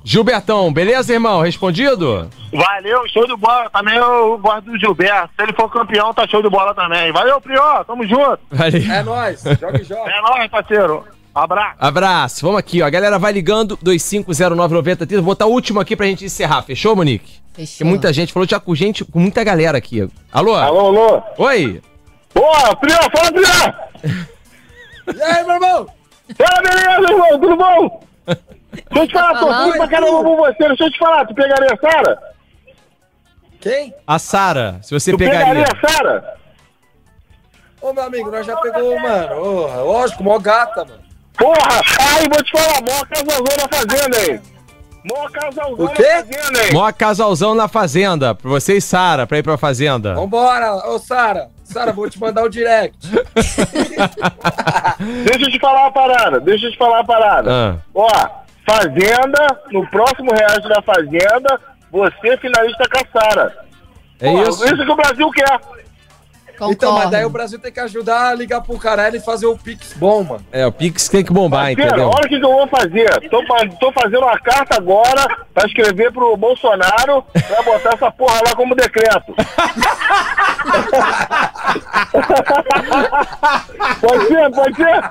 [0.06, 1.40] Gilbertão, beleza, irmão?
[1.42, 2.30] Respondido?
[2.52, 3.68] Valeu, show de bola.
[3.70, 5.30] Também eu gosto do Gilberto.
[5.34, 7.10] Se ele for campeão, tá show de bola também.
[7.10, 7.84] Valeu, Prior.
[7.84, 8.38] Tamo junto.
[8.48, 8.82] Valeu.
[8.88, 9.42] É nóis.
[9.60, 10.08] Joga e joga.
[10.08, 11.04] É nóis, parceiro.
[11.34, 11.74] Abraço.
[11.80, 12.46] Abraço.
[12.46, 12.86] Vamos aqui, ó.
[12.86, 15.06] A galera vai ligando 250990.
[15.16, 16.62] Vou botar o último aqui pra gente encerrar.
[16.62, 17.40] Fechou, Monique?
[17.52, 17.84] Fechou.
[17.84, 20.08] muita gente falou já com gente, com muita galera aqui.
[20.32, 20.54] Alô?
[20.54, 21.22] Alô, alô.
[21.36, 21.82] Oi?
[22.32, 23.74] Ô, Prior, fala, Prior.
[25.16, 25.86] E aí, meu irmão?
[26.36, 27.40] Fala, beleza, irmão.
[27.40, 28.05] Tudo bom?
[28.76, 29.64] Deixa eu te falar, tô falando?
[29.66, 30.68] tudo pra caramba com você.
[30.68, 32.18] Deixa eu te falar, tu pegaria a Sara?
[33.60, 33.94] Quem?
[34.06, 35.40] A Sara, se você Tu pegaria.
[35.46, 36.36] pegaria a Sara?
[37.80, 39.34] Ô, meu amigo, nós já pegou, mano.
[39.36, 41.00] Ô, lógico, mó gata, mano.
[41.36, 41.80] Porra,
[42.16, 44.40] aí vou te falar, mó casalzão na fazenda aí.
[45.08, 46.02] Mó casalzão O quê?
[46.02, 46.72] na fazenda aí.
[46.72, 48.34] Mó casalzão na fazenda.
[48.34, 50.14] Pra você e Sara, pra ir pra fazenda.
[50.14, 50.74] Vambora.
[50.88, 51.48] Ô, Sara.
[51.64, 52.96] Sara, vou te mandar o direct.
[55.24, 57.50] Deixa eu te falar uma parada, deixa eu te falar uma parada.
[57.52, 57.76] Ah.
[57.94, 58.08] Ó,
[58.66, 61.60] Fazenda, no próximo resto da Fazenda,
[61.90, 63.56] você finalista com a Sara.
[64.18, 64.64] É Pô, isso?
[64.64, 65.60] Isso que o Brasil quer.
[66.56, 66.72] Concordo.
[66.72, 69.58] Então, mas daí o Brasil tem que ajudar a ligar pro Carelli e fazer o
[69.58, 70.44] Pix bom, mano.
[70.50, 72.08] É, o Pix tem que bombar, Parceiro, entendeu?
[72.08, 73.28] olha o que, eu vou fazer.
[73.28, 73.44] Tô,
[73.78, 78.74] tô fazendo uma carta agora pra escrever pro Bolsonaro pra botar essa porra lá como
[78.74, 79.34] decreto.
[84.00, 85.10] pode ser, pode ser?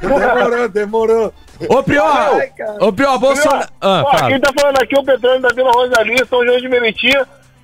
[0.00, 1.32] Demorou, demorou.
[1.68, 2.06] Ô, Prior!
[2.06, 2.52] Ai.
[2.80, 3.68] Ô, Prior, Bolsonaro.
[3.80, 6.68] Ah, Ó, quem tá falando aqui é o Petrônio da Vila Rosalia, São João de
[6.68, 7.08] Meriti.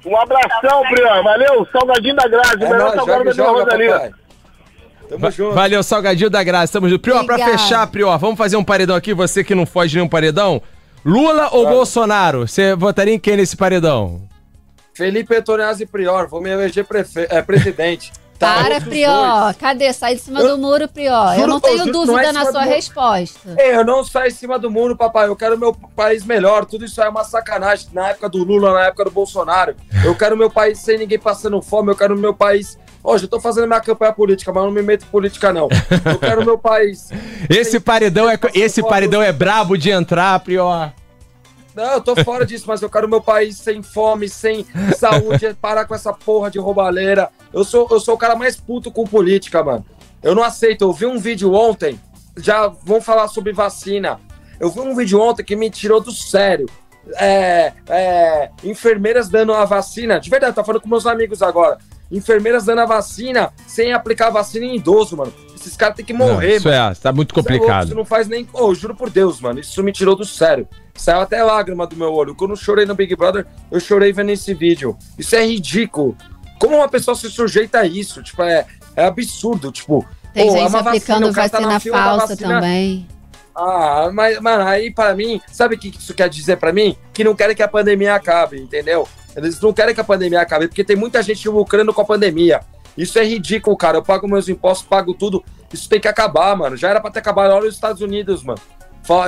[0.07, 1.22] Um abração, Prior.
[1.22, 3.92] Valeu, salgadinho da grade, o É melhor salgado joga da Vila Rosalia.
[3.92, 4.11] papai.
[5.09, 5.55] Tamo junto.
[5.55, 6.66] Valeu, Salgadinho da Graça.
[6.66, 7.03] Estamos juntos.
[7.03, 9.12] Prior, pra fechar, Prior, vamos fazer um paredão aqui.
[9.12, 10.62] Você que não foge de nenhum paredão.
[11.05, 12.46] Lula ou Bolsonaro?
[12.46, 14.22] Você votaria em quem nesse paredão?
[14.94, 17.26] Felipe Antoniazzi Prior, vou me eleger prefe...
[17.28, 18.12] é, presidente.
[18.41, 19.57] Tá, Para, dois.
[19.59, 19.93] Cadê?
[19.93, 21.38] Sai de cima Eu- do muro, Prior.
[21.38, 23.55] Eu não tenho juro, não dúvida é em na sua resposta.
[23.59, 25.28] Ei, eu não saio em cima do muro, papai.
[25.28, 26.64] Eu quero meu país melhor.
[26.64, 27.88] Tudo isso aí é uma sacanagem.
[27.93, 29.76] Na época do Lula, na época do Bolsonaro.
[30.03, 31.91] Eu quero meu país sem ninguém passando fome.
[31.93, 32.78] Eu quero meu país.
[33.05, 35.68] Hoje eu tô fazendo minha campanha política, mas eu não me meto em política, não.
[36.07, 37.11] Eu quero meu país.
[37.49, 40.93] Esse paredão é, esse paredão é brabo de entrar, Prior.
[41.81, 44.66] Não, eu tô fora disso, mas eu quero meu país sem fome, sem
[44.99, 47.31] saúde, parar com essa porra de roubalheira.
[47.51, 49.87] Eu sou, eu sou o cara mais puto com política, mano.
[50.22, 50.85] Eu não aceito.
[50.85, 51.99] Eu vi um vídeo ontem,
[52.37, 54.20] já vão falar sobre vacina.
[54.61, 56.68] Eu vi um vídeo ontem que me tirou do sério.
[57.14, 61.78] É, é, enfermeiras dando a vacina, de verdade, tô falando com meus amigos agora.
[62.11, 65.33] Enfermeiras dando a vacina sem aplicar a vacina em idoso, mano.
[65.55, 66.91] Esses caras têm que Não, morrer, isso mano.
[66.93, 67.87] é, tá muito Isso é louco, complicado.
[67.87, 68.49] Isso não faz nem.
[68.53, 69.61] Ô, juro por Deus, mano.
[69.61, 70.67] Isso me tirou do sério.
[70.95, 72.35] Saiu até lágrima do meu olho.
[72.35, 74.97] Quando eu chorei no Big Brother, eu chorei vendo esse vídeo.
[75.19, 76.17] Isso é ridículo.
[76.59, 78.23] Como uma pessoa se sujeita a isso?
[78.23, 79.71] Tipo, é, é absurdo.
[79.71, 80.05] Tipo,
[80.35, 82.27] Tem pô, é gente uma vacina, aplicando o cara tá vacina na fila da falsa
[82.29, 82.55] vacina.
[82.55, 83.09] também.
[83.55, 86.97] Ah, mas, mano, aí pra mim, sabe o que isso quer dizer pra mim?
[87.13, 89.07] Que não querem que a pandemia acabe, entendeu?
[89.37, 92.61] Eles não querem que a pandemia acabe, porque tem muita gente lucrando com a pandemia.
[92.97, 93.99] Isso é ridículo, cara.
[93.99, 95.45] Eu pago meus impostos, pago tudo.
[95.72, 96.76] Isso tem que acabar, mano.
[96.76, 97.53] Já era pra ter acabado.
[97.53, 98.61] Olha os Estados Unidos, mano.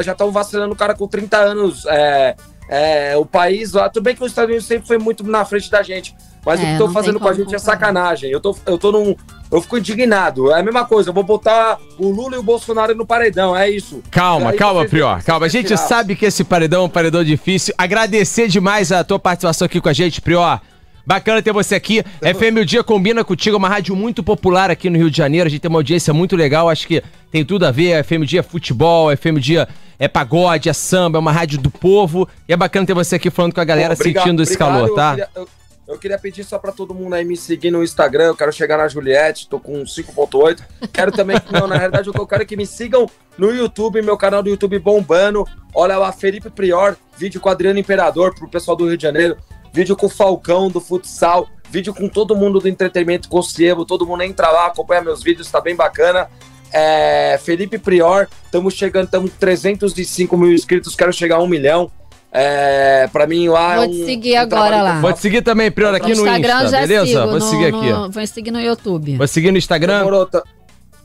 [0.02, 1.86] Já estão vacinando o cara com 30 anos.
[1.86, 2.36] É,
[2.68, 3.88] é, o país lá.
[3.88, 6.14] Tudo bem que os Estados Unidos sempre foi muito na frente da gente.
[6.44, 7.60] Mas É, o que não estão fazendo com a gente é comparar.
[7.60, 8.30] sacanagem.
[8.30, 9.14] Eu tô, eu tô num.
[9.50, 10.50] Eu fico indignado.
[10.50, 11.10] É a mesma coisa.
[11.10, 13.56] Eu vou botar o Lula e o Bolsonaro no paredão.
[13.56, 14.02] É isso.
[14.10, 15.46] Calma, Aí calma, vocês- Prior, calma.
[15.46, 15.76] A gente tirar.
[15.78, 17.72] sabe que esse paredão é um paredão difícil.
[17.78, 20.60] Agradecer demais a tua participação aqui com a gente, Prior.
[21.04, 22.02] Bacana ter você aqui.
[22.22, 25.46] FM O Dia combina contigo, é uma rádio muito popular aqui no Rio de Janeiro.
[25.46, 28.02] A gente tem uma audiência muito legal, acho que tem tudo a ver.
[28.04, 29.68] FM O Dia é futebol, FM O Dia
[29.98, 32.28] é pagode, é samba, é uma rádio do povo.
[32.48, 34.74] E é bacana ter você aqui falando com a galera, Pô, obrigado- sentindo esse obrigado.
[34.88, 35.10] calor, tá?
[35.10, 35.48] Eu queria, eu-
[35.86, 38.26] eu queria pedir só pra todo mundo aí me seguir no Instagram.
[38.26, 40.62] Eu quero chegar na Juliette, tô com 5.8.
[40.92, 43.06] Quero também, não, na realidade, eu quero que me sigam
[43.36, 45.46] no YouTube, meu canal do YouTube bombando.
[45.74, 49.36] Olha lá, Felipe Prior, vídeo com Adriano Imperador pro pessoal do Rio de Janeiro.
[49.72, 51.48] Vídeo com o Falcão do futsal.
[51.70, 53.86] Vídeo com todo mundo do entretenimento, com o Ciebo.
[53.86, 56.28] Todo mundo entra lá, acompanha meus vídeos, tá bem bacana.
[56.70, 61.90] É, Felipe Prior, estamos chegando, estamos com 305 mil inscritos, quero chegar a um milhão.
[62.34, 65.00] É, pra mim lá Vou é te um, seguir um agora que eu lá.
[65.00, 67.06] Vou te seguir também, Prior, aqui no Instagram Insta, já beleza?
[67.06, 67.20] sigo.
[67.20, 67.90] Vou no- seguir aqui.
[67.92, 69.16] no- Vou seguir no YouTube.
[69.18, 69.98] Vou seguir no Instagram.
[69.98, 70.42] Demorou, tá-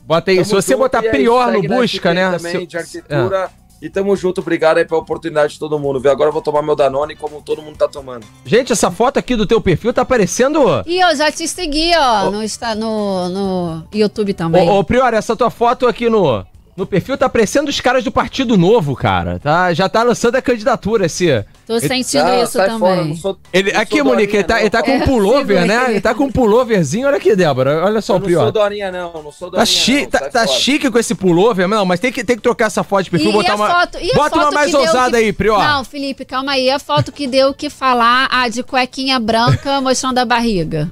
[0.06, 0.36] Bota aí.
[0.38, 2.30] tamo Se você botar Prior no busca, né?
[2.30, 3.50] Também, Se- de arquitetura.
[3.80, 6.10] E tamo junto, obrigado aí pela oportunidade de todo mundo, viu?
[6.10, 8.26] Agora eu vou tomar meu Danone como todo mundo tá tomando.
[8.44, 10.60] Gente, essa foto aqui do teu perfil tá parecendo.
[10.84, 14.68] E eu já te segui, ó, no, Insta- no, no YouTube também.
[14.68, 16.44] Ô, ô, Prior, essa tua foto aqui no,
[16.78, 19.40] no perfil tá parecendo os caras do Partido Novo, cara.
[19.40, 21.44] Tá, já tá lançando a candidatura esse.
[21.66, 22.78] Tô sentindo Ah, isso sai também.
[22.78, 24.60] fora, não sou- Ele, não aqui, Monique, ele tá, não.
[24.60, 25.90] ele tá com um É, pullover, sigo né?
[25.90, 27.08] Ele tá com um pulloverzinho.
[27.08, 27.84] Olha aqui, Débora.
[27.84, 28.42] Olha só Eu o não Prior.
[28.44, 29.12] sou Dorinha, não.
[29.22, 30.06] Não sou Tá, Dorinha, chi não.
[30.10, 33.02] tá, tá chique com esse pullover, não, mas tem que, tem que trocar essa foto
[33.04, 33.68] de perfil, E botar a uma.
[33.70, 35.58] foto- e a bota uma mais ousada que- aí, Prior.
[35.58, 36.70] Não, Felipe, calma aí.
[36.70, 40.90] A foto que deu o que falar, a de cuequinha branca mostrando a barriga.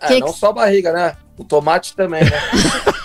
[0.00, 1.16] É, Que não que- só a barriga, né?
[1.36, 2.30] O tomate também, né?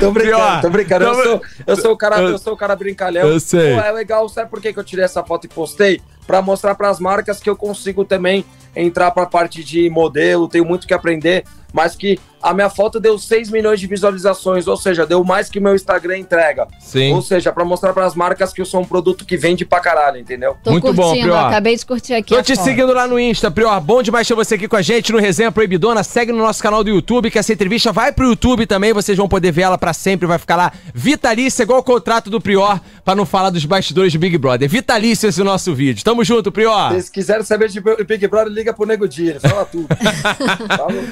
[0.00, 0.60] tô brincando, Pior.
[0.60, 1.04] tô brincando.
[1.04, 3.28] Eu sou, eu sou o cara, eu- eu sou o cara brincalhão.
[3.28, 3.74] eu sei.
[3.74, 6.00] Pô, é legal, sabe por que que eu tirei essa foto e postei?
[6.26, 8.44] Pra mostrar pras marcas que eu consigo também
[8.74, 13.16] entrar pra parte de modelo, tenho muito que aprender, mas que a minha foto deu
[13.18, 16.66] 6 milhões de visualizações, ou seja, deu mais que meu Instagram entrega.
[16.80, 17.12] Sim.
[17.12, 20.18] Ou seja, pra mostrar pras marcas que eu sou um produto que vende pra caralho,
[20.18, 20.56] entendeu?
[20.62, 21.46] Tô Muito bom, curtindo, Prior.
[21.46, 22.34] acabei de curtir aqui.
[22.34, 22.64] Tô a te foto.
[22.64, 23.80] seguindo lá no Insta, Prior.
[23.80, 26.02] Bom demais ter você aqui com a gente no Resenha Proibidona.
[26.02, 28.92] Segue no nosso canal do YouTube, que essa entrevista vai pro YouTube também.
[28.92, 30.26] Vocês vão poder ver ela pra sempre.
[30.26, 34.18] Vai ficar lá vitalícia, igual o contrato do Prior, pra não falar dos bastidores do
[34.18, 34.68] Big Brother.
[34.68, 36.02] Vitalício esse nosso vídeo.
[36.02, 36.88] Tamo junto, Prior.
[36.88, 39.86] Se vocês quiserem saber de Big Brother, liga pro Nego Dia, fala tudo.
[40.76, 41.04] Falou.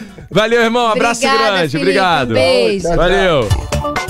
[0.51, 0.89] Valeu, irmão.
[0.89, 1.71] Abraço Obrigada, grande.
[1.71, 2.31] Felipe, Obrigado.
[2.31, 2.89] um beijo.
[2.89, 3.49] Valeu.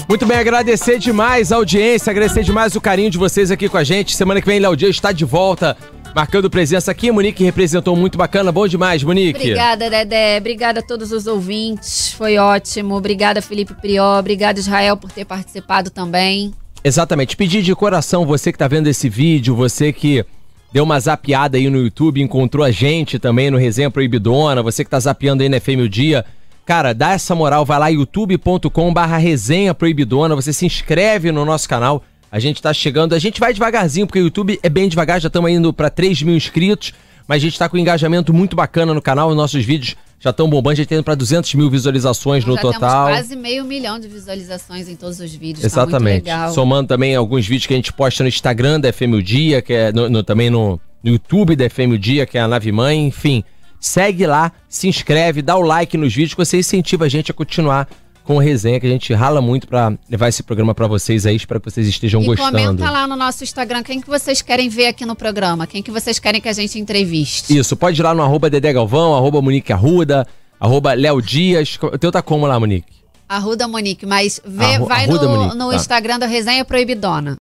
[0.09, 3.85] Muito bem, agradecer demais a audiência, agradecer demais o carinho de vocês aqui com a
[3.85, 4.17] gente.
[4.17, 5.77] Semana que vem, Léo Dias está de volta,
[6.15, 7.11] marcando presença aqui.
[7.13, 9.39] Monique representou muito bacana, bom demais, Monique.
[9.39, 10.39] Obrigada, Dedé.
[10.39, 12.15] Obrigada a todos os ouvintes.
[12.15, 12.97] Foi ótimo.
[12.97, 14.19] Obrigada, Felipe Prió.
[14.19, 16.55] Obrigada, Israel, por ter participado também.
[16.83, 17.37] Exatamente.
[17.37, 20.25] Pedir de coração, você que tá vendo esse vídeo, você que
[20.73, 24.91] deu uma zapeada aí no YouTube, encontrou a gente também no Resenha Proibidona, você que
[24.91, 26.25] tá zapeando aí na FM o Dia.
[26.65, 31.69] Cara, dá essa moral, vai lá youtube.com barra resenha proibidona, você se inscreve no nosso
[31.69, 32.03] canal.
[32.31, 35.27] A gente tá chegando, a gente vai devagarzinho, porque o YouTube é bem devagar, já
[35.27, 36.93] estamos indo para 3 mil inscritos,
[37.31, 40.31] mas a gente tá com um engajamento muito bacana no canal, os nossos vídeos já
[40.31, 42.81] estão bombando, já tá indo para 200 mil visualizações no Já total.
[43.07, 45.61] temos quase meio milhão de visualizações em todos os vídeos.
[45.61, 46.25] Tá Exatamente.
[46.25, 46.53] legal.
[46.53, 49.73] Somando também alguns vídeos que a gente posta no Instagram da FM o Dia, que
[49.73, 52.73] é no- no- também no, no YouTube da FM o Dia, que é a Nave
[52.73, 53.45] Mãe, enfim.
[53.79, 57.35] Segue lá, se inscreve, dá o like nos vídeos, que você incentiva a gente a
[57.35, 57.89] continuar
[58.31, 61.35] com resenha, que a gente rala muito pra levar esse programa pra vocês aí.
[61.35, 62.53] Espero que vocês estejam E gostando.
[62.53, 65.91] comenta lá no nosso Instagram quem que vocês querem ver aqui no programa, quem que
[65.91, 67.57] vocês querem que a gente entreviste.
[67.59, 70.25] Isso, pode ir lá no arroba Dedé Galvão, arroba Monique Arruda,
[70.61, 71.77] arroba Léo Dias.
[71.83, 72.87] O teu tá como lá, Monique?
[73.29, 75.77] Arruda Monique, mas vê, Arru- vai Arruda no, Monique, no tá.
[75.77, 77.39] Instagram da Resenha Proibidona.